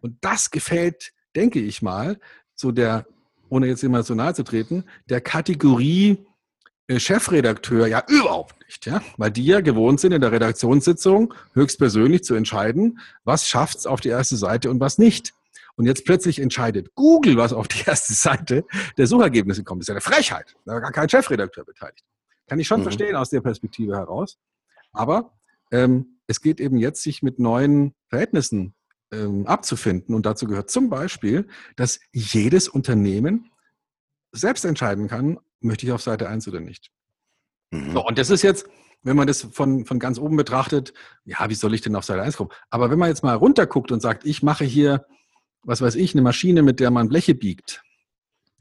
[0.00, 2.18] Und das gefällt, denke ich mal,
[2.54, 3.06] so der,
[3.48, 6.26] ohne jetzt immer so nahe zu treten, der Kategorie
[6.86, 12.24] äh, Chefredakteur ja überhaupt nicht, ja, weil die ja gewohnt sind, in der Redaktionssitzung höchstpersönlich
[12.24, 15.32] zu entscheiden, was schafft's auf die erste Seite und was nicht.
[15.76, 18.64] Und jetzt plötzlich entscheidet Google, was auf die erste Seite
[18.98, 19.80] der Suchergebnisse kommt.
[19.80, 20.54] Das ist ja eine Frechheit.
[20.64, 22.04] Da war gar kein Chefredakteur beteiligt.
[22.48, 22.84] Kann ich schon mhm.
[22.84, 24.36] verstehen aus der Perspektive heraus.
[24.92, 25.38] Aber
[25.70, 28.74] ähm, es geht eben jetzt, sich mit neuen Verhältnissen
[29.12, 30.14] ähm, abzufinden.
[30.14, 33.50] Und dazu gehört zum Beispiel, dass jedes Unternehmen
[34.32, 36.90] selbst entscheiden kann, möchte ich auf Seite 1 oder nicht.
[37.70, 37.92] Mhm.
[37.92, 38.66] So, und das ist jetzt,
[39.02, 40.92] wenn man das von, von ganz oben betrachtet,
[41.24, 42.50] ja, wie soll ich denn auf Seite 1 kommen?
[42.70, 45.06] Aber wenn man jetzt mal runterguckt und sagt, ich mache hier,
[45.62, 47.82] was weiß ich, eine Maschine, mit der man Bleche biegt,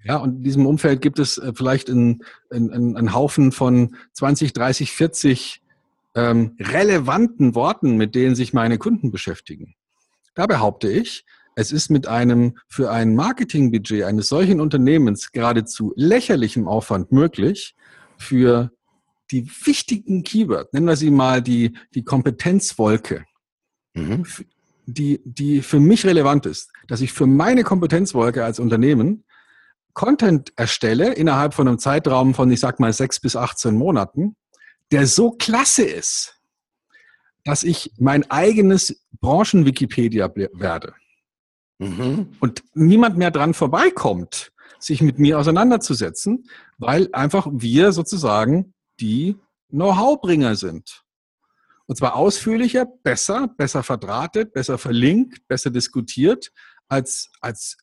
[0.04, 4.54] ja, und in diesem Umfeld gibt es äh, vielleicht einen, einen, einen Haufen von 20,
[4.54, 5.62] 30, 40
[6.16, 9.76] ähm, relevanten Worten, mit denen sich meine Kunden beschäftigen.
[10.36, 16.68] Da behaupte ich, es ist mit einem für ein Marketingbudget eines solchen Unternehmens geradezu lächerlichem
[16.68, 17.76] Aufwand möglich,
[18.18, 18.72] für
[19.32, 23.26] die wichtigen Keywords, nennen wir sie mal die, die Kompetenzwolke,
[23.94, 24.26] mhm.
[24.86, 29.24] die, die für mich relevant ist, dass ich für meine Kompetenzwolke als Unternehmen
[29.94, 34.36] Content erstelle innerhalb von einem Zeitraum von, ich sag mal, sechs bis 18 Monaten,
[34.92, 36.40] der so klasse ist,
[37.44, 40.94] dass ich mein eigenes Branchen-Wikipedia werde.
[41.80, 42.36] Mhm.
[42.40, 49.38] Und niemand mehr dran vorbeikommt, sich mit mir auseinanderzusetzen, weil einfach wir sozusagen die
[49.70, 51.04] Know-how-Bringer sind.
[51.86, 56.52] Und zwar ausführlicher, besser, besser verdrahtet, besser verlinkt, besser diskutiert,
[56.88, 57.78] als, als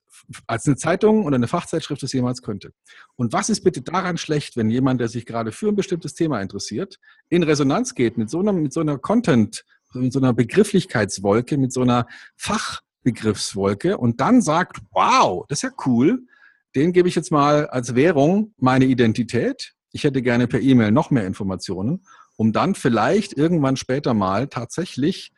[0.47, 2.73] als eine Zeitung oder eine Fachzeitschrift es jemals könnte.
[3.17, 6.41] Und was ist bitte daran schlecht, wenn jemand, der sich gerade für ein bestimmtes Thema
[6.41, 6.99] interessiert,
[7.29, 9.65] in Resonanz geht mit so einer, mit so einer Content,
[9.95, 12.07] mit so einer Begrifflichkeitswolke, mit so einer
[12.37, 16.27] Fachbegriffswolke und dann sagt, wow, das ist ja cool,
[16.75, 19.73] den gebe ich jetzt mal als Währung meine Identität.
[19.93, 22.05] Ich hätte gerne per E-Mail noch mehr Informationen,
[22.37, 25.33] um dann vielleicht irgendwann später mal tatsächlich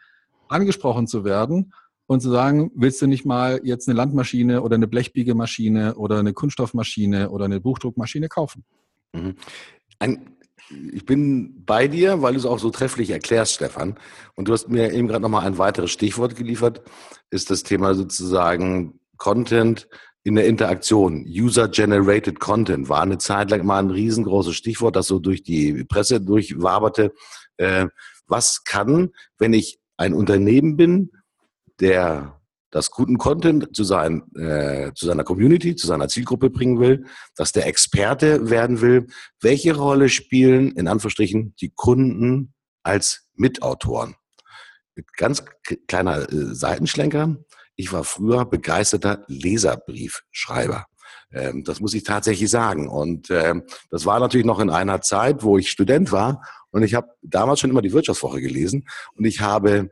[0.48, 1.72] angesprochen zu werden
[2.08, 6.32] und zu sagen, willst du nicht mal jetzt eine Landmaschine oder eine Blechbiegemaschine oder eine
[6.32, 8.64] Kunststoffmaschine oder eine Buchdruckmaschine kaufen?
[9.12, 9.36] Mhm.
[9.98, 10.36] Ein,
[10.90, 13.98] ich bin bei dir, weil du es auch so trefflich erklärst, Stefan.
[14.34, 16.80] Und du hast mir eben gerade nochmal ein weiteres Stichwort geliefert,
[17.30, 19.86] ist das Thema sozusagen Content
[20.24, 21.26] in der Interaktion.
[21.28, 26.22] User-Generated Content war eine Zeit lang mal ein riesengroßes Stichwort, das so durch die Presse
[26.22, 27.12] durchwaberte.
[27.58, 27.88] Äh,
[28.26, 31.10] was kann, wenn ich ein Unternehmen bin,
[31.80, 32.38] der
[32.70, 37.52] das guten Content zu, sein, äh, zu seiner Community, zu seiner Zielgruppe bringen will, dass
[37.52, 39.06] der Experte werden will.
[39.40, 42.52] Welche Rolle spielen in Anführungsstrichen die Kunden
[42.82, 44.16] als Mitautoren?
[44.94, 45.44] Mit ganz
[45.86, 47.36] kleiner äh, Seitenschlenker.
[47.76, 50.86] Ich war früher begeisterter Leserbriefschreiber.
[51.32, 52.88] Ähm, das muss ich tatsächlich sagen.
[52.88, 56.42] Und ähm, das war natürlich noch in einer Zeit, wo ich Student war.
[56.70, 58.86] Und ich habe damals schon immer die Wirtschaftswoche gelesen.
[59.14, 59.90] Und ich habe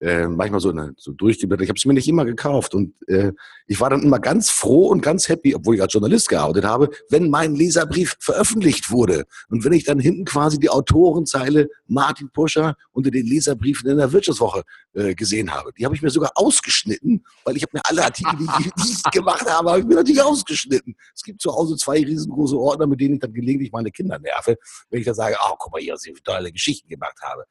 [0.00, 1.64] äh, manchmal so, so durchgeblättert.
[1.64, 3.32] Ich habe es mir nicht immer gekauft und äh,
[3.66, 6.90] ich war dann immer ganz froh und ganz happy, obwohl ich als Journalist gearbeitet habe,
[7.08, 12.76] wenn mein Leserbrief veröffentlicht wurde und wenn ich dann hinten quasi die Autorenzeile Martin Puscher
[12.92, 15.72] unter den Leserbriefen in der Wirtschaftswoche äh, gesehen habe.
[15.78, 19.50] Die habe ich mir sogar ausgeschnitten, weil ich habe mir alle Artikel, die ich gemacht
[19.50, 20.94] habe, habe ich mir natürlich ausgeschnitten.
[21.14, 24.56] Es gibt zu Hause zwei riesengroße Ordner, mit denen ich dann gelegentlich meine Kinder nerve,
[24.90, 27.44] wenn ich dann sage, oh, guck mal hier, was ich für tolle Geschichten gemacht habe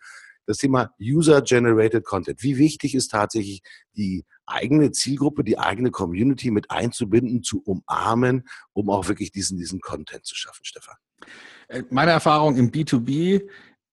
[0.45, 2.43] das Thema User-Generated Content.
[2.43, 3.61] Wie wichtig ist tatsächlich
[3.95, 9.79] die eigene Zielgruppe, die eigene Community mit einzubinden, zu umarmen, um auch wirklich diesen, diesen
[9.79, 10.95] Content zu schaffen, Stefan?
[11.67, 13.47] Äh, meine Erfahrung im B2B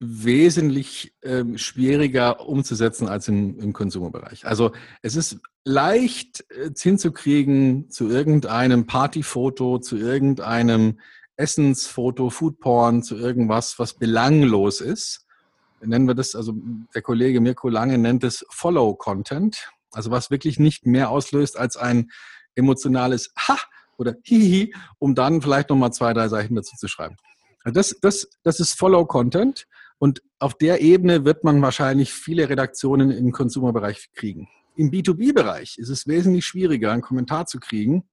[0.04, 4.46] wesentlich ähm, schwieriger umzusetzen als im, im Konsumerbereich.
[4.46, 10.98] Also es ist leicht äh, hinzukriegen zu irgendeinem Partyfoto, zu irgendeinem
[11.36, 15.21] Essensfoto, Foodporn, zu irgendwas, was belanglos ist
[15.84, 16.54] nennen wir das, also
[16.94, 19.70] der Kollege Mirko Lange nennt es Follow Content.
[19.92, 22.10] Also was wirklich nicht mehr auslöst als ein
[22.54, 23.58] emotionales Ha
[23.98, 27.16] oder Hihi, um dann vielleicht nochmal zwei, drei Seiten dazu zu schreiben.
[27.64, 29.66] Also das, das, das ist Follow Content
[29.98, 34.48] und auf der Ebene wird man wahrscheinlich viele Redaktionen im Consumer-Bereich kriegen.
[34.74, 38.04] Im B2B-Bereich ist es wesentlich schwieriger, einen Kommentar zu kriegen,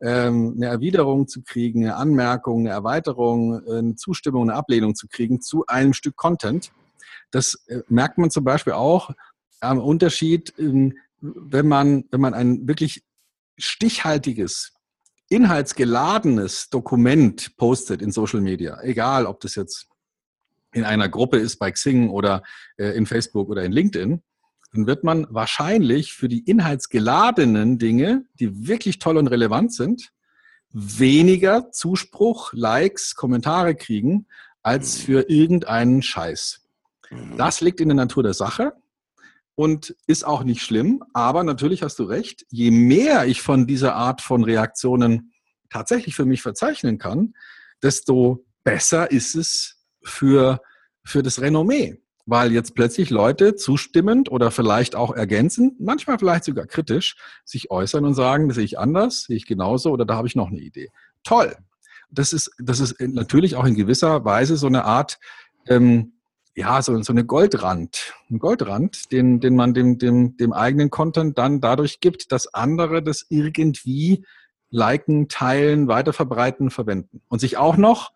[0.00, 5.40] ähm, eine Erwiderung zu kriegen, eine Anmerkung, eine Erweiterung, eine Zustimmung, eine Ablehnung zu kriegen
[5.40, 6.70] zu einem Stück Content.
[7.30, 9.10] Das äh, merkt man zum Beispiel auch
[9.60, 13.04] am Unterschied, wenn man, wenn man ein wirklich
[13.56, 14.72] stichhaltiges,
[15.28, 19.88] inhaltsgeladenes Dokument postet in Social Media, egal ob das jetzt
[20.72, 22.42] in einer Gruppe ist bei Xing oder
[22.76, 24.22] äh, in Facebook oder in LinkedIn,
[24.72, 30.12] dann wird man wahrscheinlich für die inhaltsgeladenen Dinge, die wirklich toll und relevant sind,
[30.70, 34.26] weniger Zuspruch, Likes, Kommentare kriegen,
[34.62, 36.65] als für irgendeinen Scheiß.
[37.10, 37.36] Mhm.
[37.36, 38.72] Das liegt in der Natur der Sache
[39.54, 41.02] und ist auch nicht schlimm.
[41.12, 45.32] Aber natürlich hast du recht, je mehr ich von dieser Art von Reaktionen
[45.70, 47.34] tatsächlich für mich verzeichnen kann,
[47.82, 50.60] desto besser ist es für,
[51.04, 56.66] für das Renommee weil jetzt plötzlich Leute zustimmend oder vielleicht auch ergänzend, manchmal vielleicht sogar
[56.66, 60.26] kritisch, sich äußern und sagen, das sehe ich anders, sehe ich genauso oder da habe
[60.26, 60.90] ich noch eine Idee.
[61.22, 61.56] Toll.
[62.10, 65.18] Das ist, das ist natürlich auch in gewisser Weise so eine Art,
[65.68, 66.15] ähm,
[66.56, 71.36] ja, so, so eine Goldrand, ein Goldrand, den, den man dem, dem, dem eigenen Content
[71.36, 74.24] dann dadurch gibt, dass andere das irgendwie
[74.70, 78.10] liken, teilen, weiterverbreiten, verwenden und sich auch noch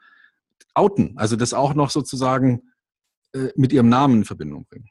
[0.72, 2.62] outen, also das auch noch sozusagen
[3.34, 4.88] äh, mit ihrem Namen in Verbindung bringen.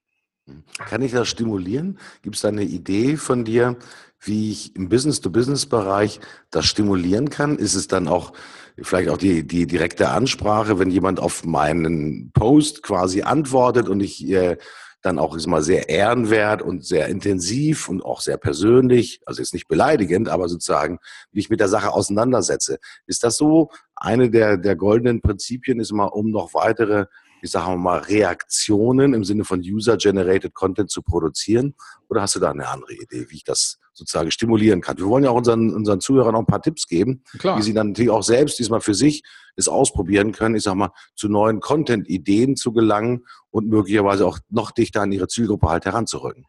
[0.77, 1.99] Kann ich das stimulieren?
[2.21, 3.77] Gibt es da eine Idee von dir,
[4.21, 6.19] wie ich im Business-to-Business-Bereich
[6.51, 7.57] das stimulieren kann?
[7.57, 8.33] Ist es dann auch
[8.81, 14.27] vielleicht auch die, die direkte Ansprache, wenn jemand auf meinen Post quasi antwortet und ich
[14.29, 14.57] äh,
[15.01, 19.53] dann auch ist mal sehr ehrenwert und sehr intensiv und auch sehr persönlich, also jetzt
[19.53, 20.99] nicht beleidigend, aber sozusagen,
[21.31, 22.79] wie ich mit der Sache auseinandersetze.
[23.05, 27.05] Ist das so eine der, der goldenen Prinzipien, ist mal, um noch weitere
[27.41, 31.75] ich sage mal, Reaktionen im Sinne von User-Generated Content zu produzieren?
[32.07, 34.97] Oder hast du da eine andere Idee, wie ich das sozusagen stimulieren kann?
[34.97, 37.57] Wir wollen ja auch unseren, unseren Zuhörern noch ein paar Tipps geben, Klar.
[37.57, 39.23] wie sie dann natürlich auch selbst diesmal für sich
[39.55, 44.71] es ausprobieren können, ich sage mal, zu neuen Content-Ideen zu gelangen und möglicherweise auch noch
[44.71, 46.45] dichter an ihre Zielgruppe halt heranzurücken.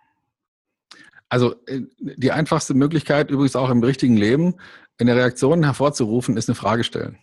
[1.28, 4.56] Also äh, die einfachste Möglichkeit übrigens auch im richtigen Leben,
[4.98, 7.18] eine Reaktion hervorzurufen, ist eine Frage stellen.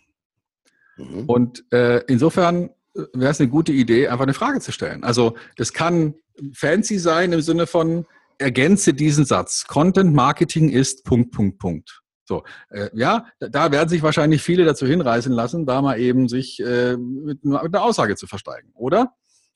[0.98, 1.26] Mhm.
[1.26, 2.70] Und äh, insofern
[3.14, 5.04] wäre es eine gute Idee, einfach eine Frage zu stellen.
[5.04, 6.16] Also das kann
[6.54, 8.06] fancy sein im Sinne von,
[8.40, 9.66] ergänze diesen Satz.
[9.68, 12.02] Content Marketing ist Punkt, Punkt, Punkt.
[12.26, 16.60] So, äh, ja, da werden sich wahrscheinlich viele dazu hinreißen lassen, da mal eben sich
[16.60, 18.72] äh, mit, mit, einer Aussage zu versteigen.
[18.74, 19.14] Oder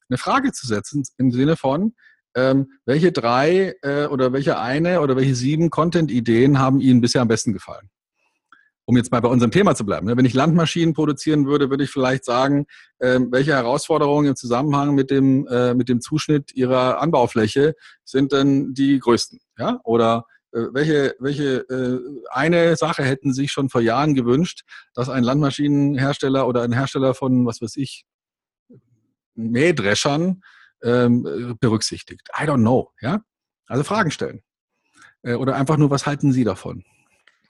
[0.10, 1.94] eine Frage zu setzen im Sinne von,
[2.34, 7.28] ähm, welche drei äh, oder welche eine oder welche sieben Content-Ideen haben Ihnen bisher am
[7.28, 7.90] besten gefallen?
[8.92, 10.06] Um jetzt mal bei unserem Thema zu bleiben.
[10.06, 10.18] Ne?
[10.18, 12.66] Wenn ich Landmaschinen produzieren würde, würde ich vielleicht sagen,
[13.00, 17.74] ähm, welche Herausforderungen im Zusammenhang mit dem, äh, mit dem Zuschnitt Ihrer Anbaufläche
[18.04, 19.40] sind denn die größten?
[19.58, 19.80] Ja?
[19.86, 22.00] Oder äh, welche, welche äh,
[22.32, 24.64] eine Sache hätten Sie sich schon vor Jahren gewünscht,
[24.94, 28.04] dass ein Landmaschinenhersteller oder ein Hersteller von, was weiß ich,
[29.36, 30.44] Mähdreschern
[30.84, 32.28] ähm, berücksichtigt?
[32.38, 32.92] I don't know.
[33.00, 33.22] Ja?
[33.68, 34.42] Also Fragen stellen.
[35.24, 36.84] Oder einfach nur, was halten Sie davon?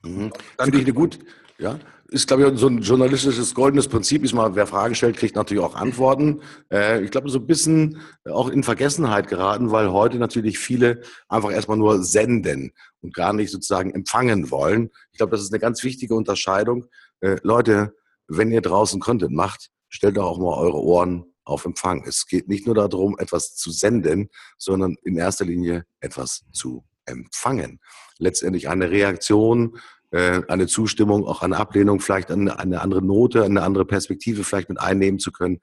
[0.04, 0.32] Mhm.
[0.60, 1.20] Finde ich eine gut,
[1.58, 1.80] ja.
[2.10, 5.64] Ist, glaube ich, so ein journalistisches goldenes Prinzip, ist mal, wer Fragen stellt, kriegt natürlich
[5.64, 6.42] auch Antworten.
[6.70, 11.52] Äh, ich glaube, so ein bisschen auch in Vergessenheit geraten, weil heute natürlich viele einfach
[11.52, 14.90] erstmal nur senden und gar nicht sozusagen empfangen wollen.
[15.14, 16.88] Ich glaube, das ist eine ganz wichtige Unterscheidung.
[17.22, 17.96] Äh, Leute,
[18.28, 22.04] wenn ihr draußen Content macht, stellt doch auch mal eure Ohren auf Empfang.
[22.06, 27.80] Es geht nicht nur darum, etwas zu senden, sondern in erster Linie etwas zu empfangen.
[28.18, 29.78] Letztendlich eine Reaktion,
[30.12, 34.80] äh, eine Zustimmung, auch eine Ablehnung, vielleicht eine, andere Note, eine andere Perspektive vielleicht mit
[34.80, 35.62] einnehmen zu können.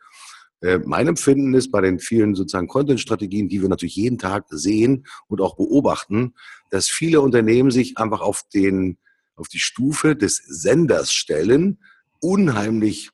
[0.61, 5.07] Äh, mein Empfinden ist bei den vielen sozusagen Content-Strategien, die wir natürlich jeden Tag sehen
[5.28, 6.34] und auch beobachten,
[6.70, 8.99] dass viele Unternehmen sich einfach auf den,
[9.36, 11.78] auf die Stufe des Senders stellen,
[12.20, 13.11] unheimlich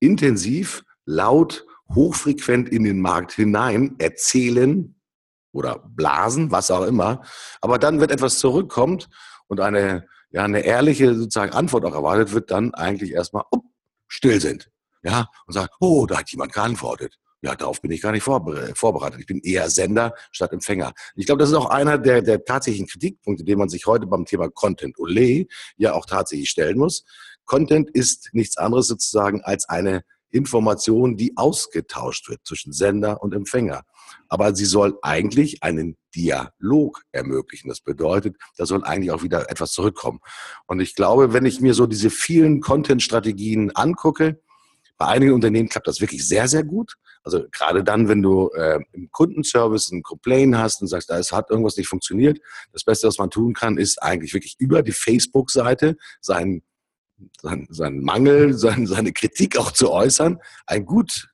[0.00, 4.94] intensiv, laut, hochfrequent in den Markt hinein erzählen,
[5.52, 7.22] oder blasen, was auch immer.
[7.60, 9.08] Aber dann, wenn etwas zurückkommt
[9.46, 13.62] und eine, ja, eine ehrliche sozusagen Antwort auch erwartet wird, dann eigentlich erstmal up,
[14.06, 14.70] still sind.
[15.02, 17.18] Ja, und sagen, oh, da hat jemand geantwortet.
[17.40, 19.20] Ja, darauf bin ich gar nicht vorbereitet.
[19.20, 20.92] Ich bin eher Sender statt Empfänger.
[21.14, 24.24] Ich glaube, das ist auch einer der, der tatsächlichen Kritikpunkte, den man sich heute beim
[24.24, 25.46] Thema Content Ole
[25.76, 27.04] ja auch tatsächlich stellen muss.
[27.44, 33.84] Content ist nichts anderes sozusagen als eine Information, die ausgetauscht wird zwischen Sender und Empfänger.
[34.28, 37.68] Aber sie soll eigentlich einen Dialog ermöglichen.
[37.68, 40.20] Das bedeutet, da soll eigentlich auch wieder etwas zurückkommen.
[40.66, 44.40] Und ich glaube, wenn ich mir so diese vielen Content-Strategien angucke,
[44.98, 46.94] bei einigen Unternehmen klappt das wirklich sehr, sehr gut.
[47.22, 51.30] Also gerade dann, wenn du äh, im Kundenservice ein Complaint hast und sagst, da es
[51.30, 52.40] hat irgendwas nicht funktioniert,
[52.72, 56.62] das Beste, was man tun kann, ist eigentlich wirklich über die Facebook-Seite seinen
[57.40, 60.38] sein, sein Mangel, sein, seine Kritik auch zu äußern.
[60.66, 61.28] Ein gut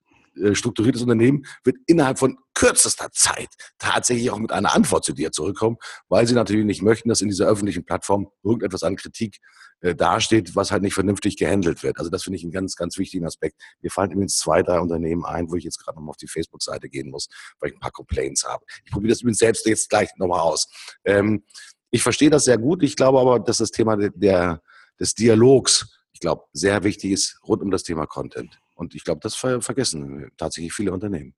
[0.53, 5.77] strukturiertes Unternehmen wird innerhalb von kürzester Zeit tatsächlich auch mit einer Antwort zu dir zurückkommen,
[6.09, 9.39] weil sie natürlich nicht möchten, dass in dieser öffentlichen Plattform irgendetwas an Kritik
[9.81, 11.99] äh, dasteht, was halt nicht vernünftig gehandelt wird.
[11.99, 13.61] Also das finde ich einen ganz, ganz wichtigen Aspekt.
[13.83, 16.89] Mir fallen übrigens zwei, drei Unternehmen ein, wo ich jetzt gerade nochmal auf die Facebook-Seite
[16.89, 17.29] gehen muss,
[17.61, 18.65] weil ich ein paar Complaints habe.
[18.85, 20.69] Ich probiere das übrigens selbst jetzt gleich nochmal aus.
[21.05, 21.45] Ähm,
[21.91, 22.83] ich verstehe das sehr gut.
[22.83, 24.63] Ich glaube aber, dass das Thema der,
[24.99, 28.59] des Dialogs, ich glaube, sehr wichtig ist rund um das Thema Content.
[28.75, 31.35] Und ich glaube, das ver vergessen tatsächlich viele Unternehmen.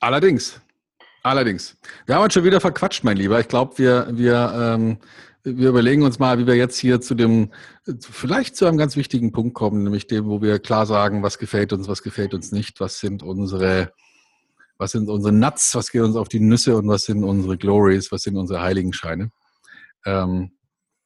[0.00, 0.60] Allerdings.
[1.22, 1.76] Allerdings.
[2.06, 3.40] Wir haben uns schon wieder verquatscht, mein Lieber.
[3.40, 4.98] Ich glaube, wir, wir, ähm,
[5.42, 7.50] wir überlegen uns mal, wie wir jetzt hier zu dem,
[8.00, 11.72] vielleicht zu einem ganz wichtigen Punkt kommen, nämlich dem, wo wir klar sagen, was gefällt
[11.72, 13.92] uns, was gefällt uns nicht, was sind unsere,
[14.78, 18.12] was sind unsere Nuts, was geht uns auf die Nüsse und was sind unsere Glories,
[18.12, 19.30] was sind unsere Heiligenscheine.
[20.04, 20.52] Ähm,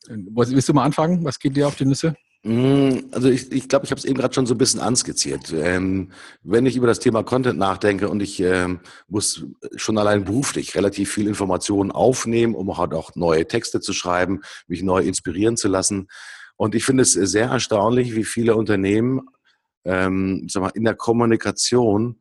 [0.06, 1.24] willst du mal anfangen?
[1.24, 2.14] Was geht dir auf die Nüsse?
[2.42, 5.52] Mm, also ich ich, glaube, ich habe es eben gerade schon so ein bisschen anskizziert.
[5.52, 6.12] Ähm,
[6.42, 9.44] wenn ich über das Thema Content nachdenke und ich ähm, muss
[9.76, 14.82] schon allein beruflich relativ viel Informationen aufnehmen, um halt auch neue Texte zu schreiben, mich
[14.82, 16.08] neu inspirieren zu lassen.
[16.56, 19.22] Und ich finde es sehr erstaunlich, wie viele Unternehmen
[19.84, 22.19] ähm, sag mal, in der Kommunikation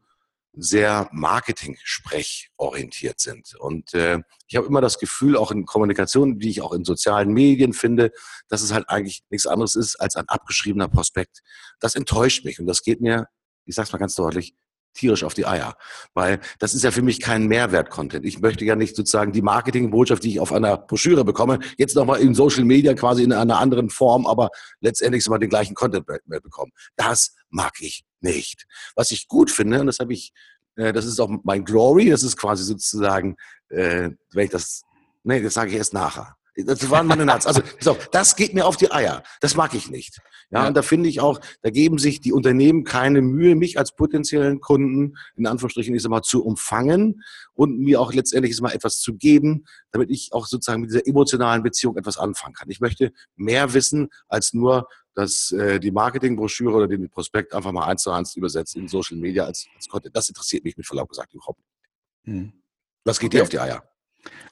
[0.62, 3.56] sehr Marketing-sprechorientiert sind.
[3.56, 7.34] Und äh, ich habe immer das Gefühl, auch in Kommunikation, die ich auch in sozialen
[7.34, 8.12] Medien finde,
[8.48, 11.42] dass es halt eigentlich nichts anderes ist als ein abgeschriebener Prospekt.
[11.80, 13.28] Das enttäuscht mich und das geht mir,
[13.66, 14.56] ich sage es mal ganz deutlich,
[14.94, 15.76] tierisch auf die Eier.
[16.14, 18.26] Weil das ist ja für mich kein Mehrwert-Content.
[18.26, 22.20] Ich möchte ja nicht sozusagen die Marketingbotschaft, die ich auf einer Broschüre bekomme, jetzt nochmal
[22.20, 24.50] in Social Media quasi in einer anderen Form, aber
[24.82, 26.72] letztendlich mal den gleichen Content bekommen.
[26.96, 28.66] Das mag ich nicht.
[28.96, 30.32] Was ich gut finde, und das habe ich,
[30.76, 33.36] äh, das ist auch mein Glory, das ist quasi sozusagen,
[33.70, 34.84] äh, wenn ich das,
[35.24, 36.36] nee, das sage ich erst nachher.
[36.66, 37.46] Das waren meine Nuts.
[37.46, 39.24] Also so, das geht mir auf die Eier.
[39.42, 40.20] Das mag ich nicht.
[40.52, 43.78] Ja, ja, und da finde ich auch, da geben sich die Unternehmen keine Mühe, mich
[43.78, 47.22] als potenziellen Kunden in Anführungsstrichen ist mal zu umfangen
[47.54, 51.62] und mir auch letztendlich mal etwas zu geben, damit ich auch sozusagen mit dieser emotionalen
[51.62, 52.70] Beziehung etwas anfangen kann.
[52.70, 57.86] Ich möchte mehr wissen als nur dass äh, die Marketingbroschüre oder den Prospekt einfach mal
[57.86, 60.16] eins zu eins übersetzt in Social Media als, als Content.
[60.16, 61.70] Das interessiert mich mit Verlaub gesagt überhaupt nicht.
[62.24, 62.54] Hm.
[63.04, 63.38] Was geht okay.
[63.38, 63.84] dir auf die Eier?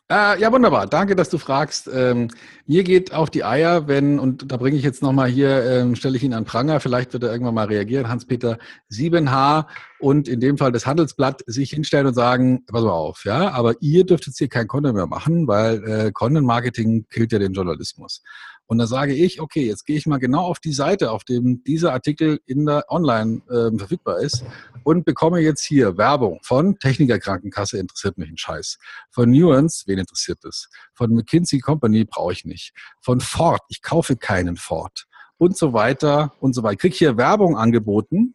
[0.09, 0.87] Äh, ja, wunderbar.
[0.87, 1.89] Danke, dass du fragst.
[1.93, 2.29] Ähm,
[2.65, 6.15] mir geht auf die Eier, wenn, und da bringe ich jetzt nochmal hier, ähm, stelle
[6.15, 8.57] ich ihn an Pranger, vielleicht wird er irgendwann mal reagieren, Hans-Peter
[8.89, 9.65] 7H
[9.99, 13.75] und in dem Fall das Handelsblatt sich hinstellen und sagen, pass mal auf, ja, aber
[13.81, 18.23] ihr dürft jetzt hier kein Content mehr machen, weil äh, Content-Marketing killt ja den Journalismus.
[18.67, 21.63] Und da sage ich, okay, jetzt gehe ich mal genau auf die Seite, auf dem
[21.63, 24.43] dieser Artikel in der Online äh, verfügbar ist
[24.83, 28.77] und bekomme jetzt hier Werbung von Techniker Krankenkasse, interessiert mich ein Scheiß.
[29.09, 30.69] Von Nuance, wen interessiert das?
[30.93, 32.73] Von McKinsey Company brauche ich nicht.
[33.01, 35.07] Von Ford, ich kaufe keinen Ford.
[35.37, 36.73] Und so weiter und so weiter.
[36.73, 38.33] Ich kriege hier Werbung angeboten,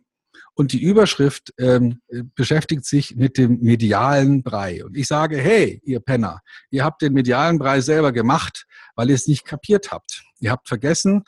[0.55, 2.01] und die Überschrift ähm,
[2.35, 4.85] beschäftigt sich mit dem medialen Brei.
[4.85, 6.41] Und ich sage, hey, ihr Penner,
[6.71, 10.25] ihr habt den medialen Brei selber gemacht, weil ihr es nicht kapiert habt.
[10.41, 11.25] Ihr habt vergessen,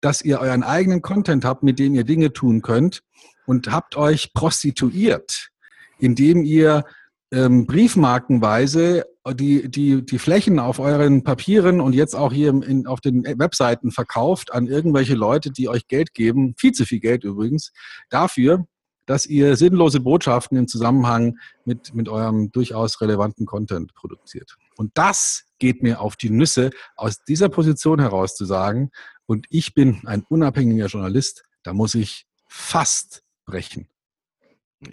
[0.00, 3.02] dass ihr euren eigenen Content habt, mit dem ihr Dinge tun könnt
[3.46, 5.50] und habt euch prostituiert,
[5.98, 6.84] indem ihr
[7.32, 9.04] ähm, briefmarkenweise
[9.34, 13.90] die, die, die Flächen auf euren Papieren und jetzt auch hier in, auf den Webseiten
[13.90, 17.72] verkauft an irgendwelche Leute, die euch Geld geben, viel zu viel Geld übrigens,
[18.10, 18.66] dafür,
[19.06, 24.56] dass ihr sinnlose Botschaften im Zusammenhang mit, mit eurem durchaus relevanten Content produziert.
[24.76, 28.90] Und das geht mir auf die Nüsse, aus dieser Position heraus zu sagen,
[29.26, 33.88] und ich bin ein unabhängiger Journalist, da muss ich fast brechen.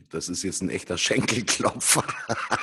[0.09, 2.03] Das ist jetzt ein echter Schenkelklopfer.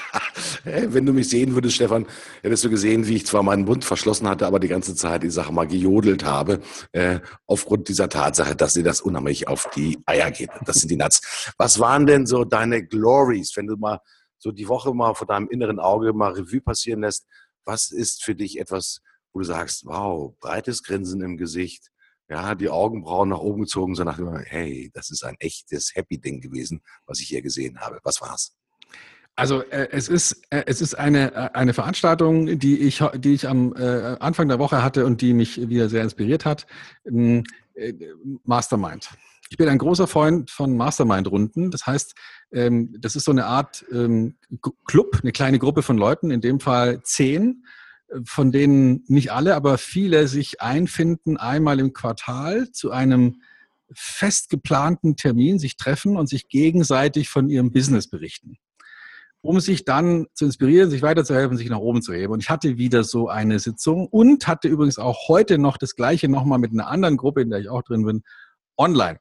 [0.64, 2.04] Wenn du mich sehen würdest, Stefan,
[2.42, 5.30] hättest du gesehen, wie ich zwar meinen Mund verschlossen hatte, aber die ganze Zeit die
[5.30, 6.60] Sache mal gejodelt habe,
[6.90, 10.50] äh, aufgrund dieser Tatsache, dass dir das unheimlich auf die Eier geht.
[10.66, 11.52] Das sind die Nuts.
[11.58, 14.00] Was waren denn so deine Glories, wenn du mal
[14.38, 17.28] so die Woche mal vor deinem inneren Auge mal Revue passieren lässt?
[17.64, 19.00] Was ist für dich etwas,
[19.32, 21.91] wo du sagst, wow, breites Grinsen im Gesicht,
[22.28, 26.40] ja, die Augenbrauen nach oben gezogen, so nach dem, hey, das ist ein echtes Happy-Ding
[26.40, 28.00] gewesen, was ich hier gesehen habe.
[28.04, 28.56] Was war's?
[29.34, 33.48] Also äh, es ist äh, es ist eine äh, eine Veranstaltung, die ich die ich
[33.48, 36.66] am äh, Anfang der Woche hatte und die mich wieder sehr inspiriert hat.
[37.06, 37.44] Ähm,
[38.44, 39.08] Mastermind.
[39.48, 41.70] Ich bin ein großer Freund von Mastermind-Runden.
[41.70, 42.14] Das heißt,
[42.52, 44.36] ähm, das ist so eine Art ähm,
[44.86, 47.64] Club, eine kleine Gruppe von Leuten, in dem Fall zehn,
[48.24, 53.42] von denen nicht alle, aber viele sich einfinden, einmal im Quartal zu einem
[53.94, 58.58] fest geplanten Termin sich treffen und sich gegenseitig von ihrem Business berichten
[59.42, 62.32] um sich dann zu inspirieren, sich weiterzuhelfen, sich nach oben zu heben.
[62.32, 66.28] Und ich hatte wieder so eine Sitzung und hatte übrigens auch heute noch das Gleiche
[66.28, 68.22] nochmal mit einer anderen Gruppe, in der ich auch drin bin,
[68.76, 69.18] online.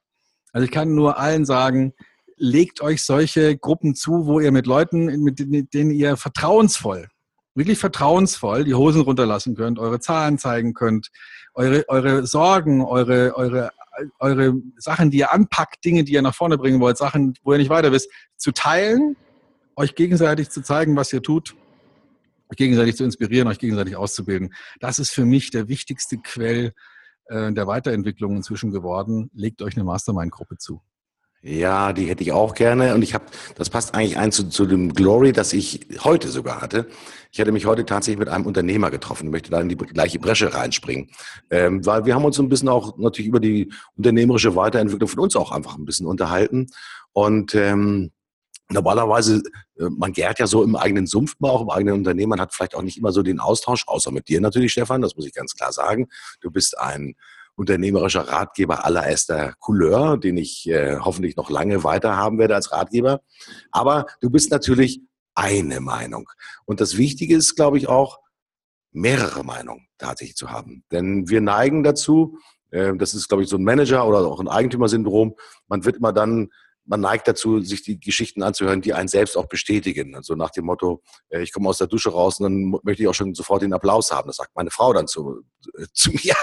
[0.52, 1.92] Also ich kann nur allen sagen,
[2.36, 5.40] legt euch solche Gruppen zu, wo ihr mit Leuten, mit
[5.74, 7.08] denen ihr vertrauensvoll,
[7.54, 11.10] wirklich vertrauensvoll die Hosen runterlassen könnt, eure Zahlen zeigen könnt,
[11.54, 13.70] eure, eure Sorgen, eure, eure,
[14.18, 17.58] eure Sachen, die ihr anpackt, Dinge, die ihr nach vorne bringen wollt, Sachen, wo ihr
[17.58, 19.16] nicht weiter wisst, zu teilen,
[19.76, 21.54] euch gegenseitig zu zeigen, was ihr tut,
[22.50, 24.54] euch gegenseitig zu inspirieren, euch gegenseitig auszubilden.
[24.80, 26.72] Das ist für mich der wichtigste Quell
[27.26, 29.30] äh, der Weiterentwicklung inzwischen geworden.
[29.34, 30.82] Legt euch eine Mastermind-Gruppe zu.
[31.44, 32.94] Ja, die hätte ich auch gerne.
[32.94, 33.24] Und ich habe,
[33.56, 36.86] das passt eigentlich ein zu, zu dem Glory, das ich heute sogar hatte.
[37.32, 40.54] Ich hatte mich heute tatsächlich mit einem Unternehmer getroffen, möchte da in die gleiche Bresche
[40.54, 41.10] reinspringen.
[41.50, 45.34] Ähm, weil wir haben uns ein bisschen auch natürlich über die unternehmerische Weiterentwicklung von uns
[45.34, 46.68] auch einfach ein bisschen unterhalten.
[47.12, 48.12] Und ähm,
[48.70, 49.42] normalerweise,
[49.78, 52.30] äh, man gärt ja so im eigenen Sumpf mal, auch im eigenen Unternehmen.
[52.30, 55.16] Man hat vielleicht auch nicht immer so den Austausch, außer mit dir natürlich, Stefan, das
[55.16, 56.06] muss ich ganz klar sagen.
[56.40, 57.16] Du bist ein
[57.56, 63.20] unternehmerischer Ratgeber allererster Couleur, den ich äh, hoffentlich noch lange weiter haben werde als Ratgeber.
[63.70, 65.02] Aber du bist natürlich
[65.34, 66.28] eine Meinung.
[66.64, 68.20] Und das Wichtige ist, glaube ich, auch,
[68.94, 70.84] mehrere Meinungen tatsächlich zu haben.
[70.92, 72.38] Denn wir neigen dazu,
[72.70, 75.34] äh, das ist, glaube ich, so ein Manager oder auch ein Eigentümersyndrom,
[75.68, 76.50] man wird immer dann
[76.84, 80.14] man neigt dazu, sich die Geschichten anzuhören, die einen selbst auch bestätigen.
[80.14, 83.08] Also nach dem Motto, äh, ich komme aus der Dusche raus und dann möchte ich
[83.08, 84.28] auch schon sofort den Applaus haben.
[84.28, 85.42] Das sagt meine Frau dann zu,
[85.78, 86.34] äh, zu mir.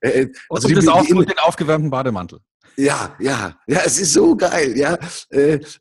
[0.00, 2.40] Äh, also und, die, das auf, die, und den aufgewärmten Bademantel.
[2.76, 4.98] Ja, ja, ja, es ist so geil, ja.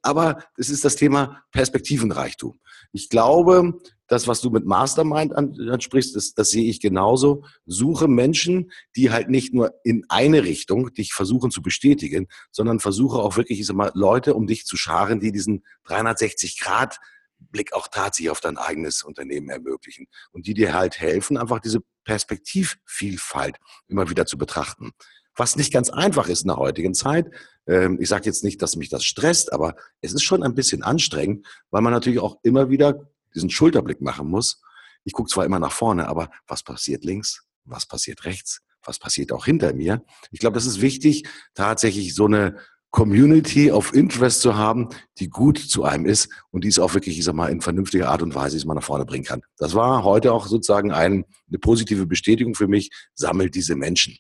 [0.02, 2.60] Aber es ist das Thema Perspektivenreichtum.
[2.92, 7.46] Ich glaube, das, was du mit Mastermind ansprichst, das, das sehe ich genauso.
[7.66, 13.20] Suche Menschen, die halt nicht nur in eine Richtung dich versuchen zu bestätigen, sondern versuche
[13.20, 16.98] auch wirklich, ich sag mal, Leute um dich zu scharen, die diesen 360 Grad
[17.40, 21.80] Blick auch tatsächlich auf dein eigenes Unternehmen ermöglichen und die dir halt helfen, einfach diese
[22.04, 24.92] Perspektivvielfalt immer wieder zu betrachten.
[25.40, 27.32] Was nicht ganz einfach ist in der heutigen Zeit.
[27.66, 30.84] Ähm, ich sage jetzt nicht, dass mich das stresst, aber es ist schon ein bisschen
[30.84, 34.62] anstrengend, weil man natürlich auch immer wieder diesen Schulterblick machen muss.
[35.06, 37.46] Ich gucke zwar immer nach vorne, aber was passiert links?
[37.64, 38.60] Was passiert rechts?
[38.84, 40.04] Was passiert auch hinter mir?
[40.30, 41.24] Ich glaube, das ist wichtig,
[41.54, 42.58] tatsächlich so eine
[42.92, 47.18] Community of Interest zu haben, die gut zu einem ist und die es auch wirklich,
[47.18, 49.42] ich sag mal, in vernünftiger Art und Weise, die man nach vorne bringen kann.
[49.58, 52.90] Das war heute auch sozusagen ein, eine positive Bestätigung für mich.
[53.14, 54.18] Sammelt diese Menschen.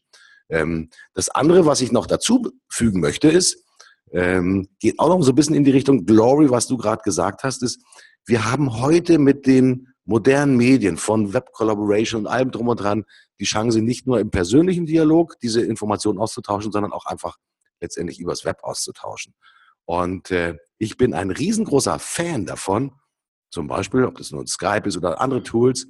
[0.50, 3.64] Ähm, das andere, was ich noch dazu fügen möchte, ist,
[4.12, 7.44] ähm, geht auch noch so ein bisschen in die Richtung Glory, was du gerade gesagt
[7.44, 7.82] hast, ist,
[8.26, 13.06] wir haben heute mit den modernen Medien von Web Collaboration und allem drum und dran
[13.40, 17.38] die Chance, nicht nur im persönlichen Dialog diese Informationen auszutauschen, sondern auch einfach
[17.80, 19.36] letztendlich übers Web auszutauschen.
[19.86, 22.92] Und äh, ich bin ein riesengroßer Fan davon,
[23.52, 25.88] zum Beispiel, ob das nur Skype ist oder andere Tools,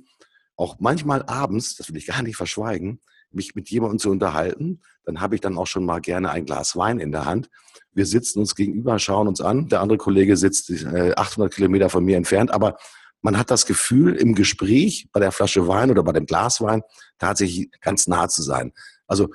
[0.55, 3.01] auch manchmal abends, das will ich gar nicht verschweigen,
[3.31, 4.81] mich mit jemandem zu unterhalten.
[5.03, 7.49] Dann habe ich dann auch schon mal gerne ein Glas Wein in der Hand
[7.93, 9.67] wir sitzen uns gegenüber, schauen uns an.
[9.67, 12.77] Der andere Kollege sitzt 800 äh, Kilometer von mir entfernt, aber
[13.21, 16.81] man hat das Gefühl, im Gespräch bei der Flasche Wein oder bei dem Glas Wein
[17.17, 18.71] tatsächlich ganz nah zu sein.
[19.07, 19.29] Also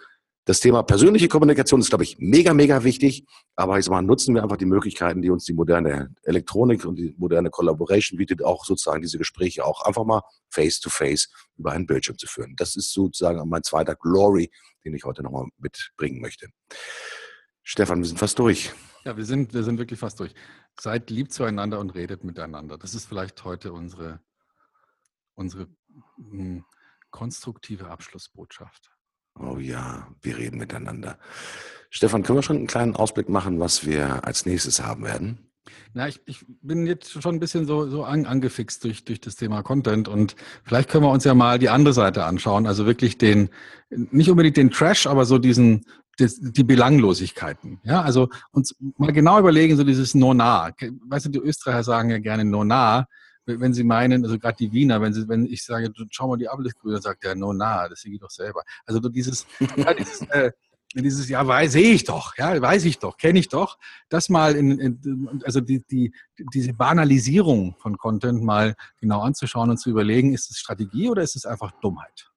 [0.46, 3.24] das Thema persönliche Kommunikation ist, glaube ich, mega, mega wichtig.
[3.56, 6.96] Aber ich sag mal, nutzen wir einfach die Möglichkeiten, die uns die moderne Elektronik und
[6.96, 11.72] die moderne Collaboration bietet, auch sozusagen diese Gespräche auch einfach mal face to face über
[11.72, 12.54] einen Bildschirm zu führen.
[12.56, 14.50] Das ist sozusagen mein zweiter Glory,
[14.84, 16.48] den ich heute nochmal mitbringen möchte.
[17.62, 18.72] Stefan, wir sind fast durch.
[19.04, 20.34] Ja, wir sind, wir sind wirklich fast durch.
[20.78, 22.76] Seid lieb zueinander und redet miteinander.
[22.76, 24.20] Das ist vielleicht heute unsere,
[25.34, 25.68] unsere
[26.16, 26.64] mh, hm,
[27.10, 28.93] konstruktive Abschlussbotschaft.
[29.38, 31.18] Oh ja, wir reden miteinander.
[31.90, 35.38] Stefan, können wir schon einen kleinen Ausblick machen, was wir als nächstes haben werden?
[35.92, 39.36] Na, ich, ich bin jetzt schon ein bisschen so, so an, angefixt durch, durch das
[39.36, 40.34] Thema Content und
[40.64, 42.66] vielleicht können wir uns ja mal die andere Seite anschauen.
[42.66, 43.48] Also wirklich den,
[43.90, 45.86] nicht unbedingt den Trash, aber so diesen,
[46.18, 47.80] die Belanglosigkeiten.
[47.84, 50.70] Ja, also uns mal genau überlegen, so dieses Nona.
[51.08, 53.06] Weißt du, die Österreicher sagen ja gerne Nona,
[53.46, 56.48] wenn sie meinen, also gerade die Wiener, wenn sie, wenn ich sage, schau mal die
[56.48, 58.62] Ablissbrüder, sagt der Nona, das sehe ich doch selber.
[58.86, 59.46] Also dieses,
[59.76, 60.52] ja, dieses, äh,
[60.94, 64.54] dieses, ja, weiß, sehe ich doch, ja, weiß ich doch, kenne ich doch, das mal
[64.54, 66.12] in, in also die, die,
[66.52, 71.36] diese Banalisierung von Content mal genau anzuschauen und zu überlegen, ist es Strategie oder ist
[71.36, 72.30] es einfach Dummheit?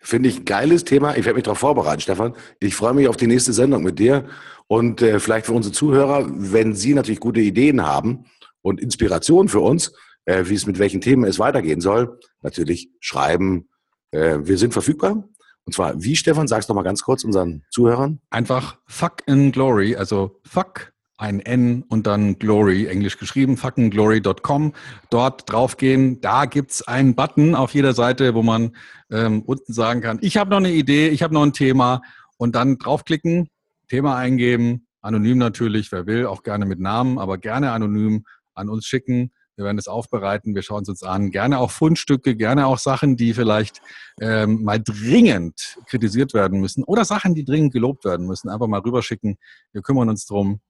[0.00, 1.16] Finde ich ein geiles Thema.
[1.16, 2.34] Ich werde mich darauf vorbereiten, Stefan.
[2.60, 4.28] Ich freue mich auf die nächste Sendung mit dir.
[4.68, 8.26] Und äh, vielleicht für unsere Zuhörer, wenn Sie natürlich gute Ideen haben
[8.62, 9.92] und Inspiration für uns,
[10.28, 13.68] äh, wie es mit welchen Themen es weitergehen soll, natürlich schreiben.
[14.10, 15.24] Äh, wir sind verfügbar.
[15.64, 18.20] Und zwar, wie, Stefan, sag's doch mal ganz kurz unseren Zuhörern.
[18.28, 24.74] Einfach Fuck in Glory, also Fuck ein N und dann Glory, englisch geschrieben, fuckinglory.com.
[25.10, 28.76] Dort draufgehen, da gibt's einen Button auf jeder Seite, wo man
[29.10, 32.02] ähm, unten sagen kann, ich habe noch eine Idee, ich habe noch ein Thema
[32.36, 33.48] und dann draufklicken,
[33.88, 38.24] Thema eingeben, anonym natürlich, wer will, auch gerne mit Namen, aber gerne anonym
[38.54, 39.32] an uns schicken.
[39.58, 41.32] Wir werden es aufbereiten, wir schauen es uns an.
[41.32, 43.82] Gerne auch Fundstücke, gerne auch Sachen, die vielleicht
[44.20, 48.50] ähm, mal dringend kritisiert werden müssen oder Sachen, die dringend gelobt werden müssen.
[48.50, 49.36] Einfach mal rüberschicken.
[49.72, 50.60] Wir kümmern uns drum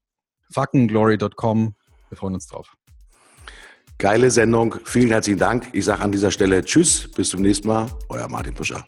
[0.52, 1.74] fuckenglory.com.
[2.09, 2.73] Wir freuen uns drauf.
[3.98, 4.77] Geile Sendung.
[4.85, 5.69] Vielen herzlichen Dank.
[5.74, 7.10] Ich sage an dieser Stelle Tschüss.
[7.15, 7.90] Bis zum nächsten Mal.
[8.09, 8.86] Euer Martin Puscher.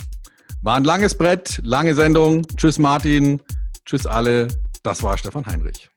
[0.63, 2.47] War ein langes Brett, lange Sendung.
[2.57, 3.43] Tschüss Martin.
[3.85, 4.49] Tschüss alle.
[4.83, 5.91] Das war Stefan Heinrich.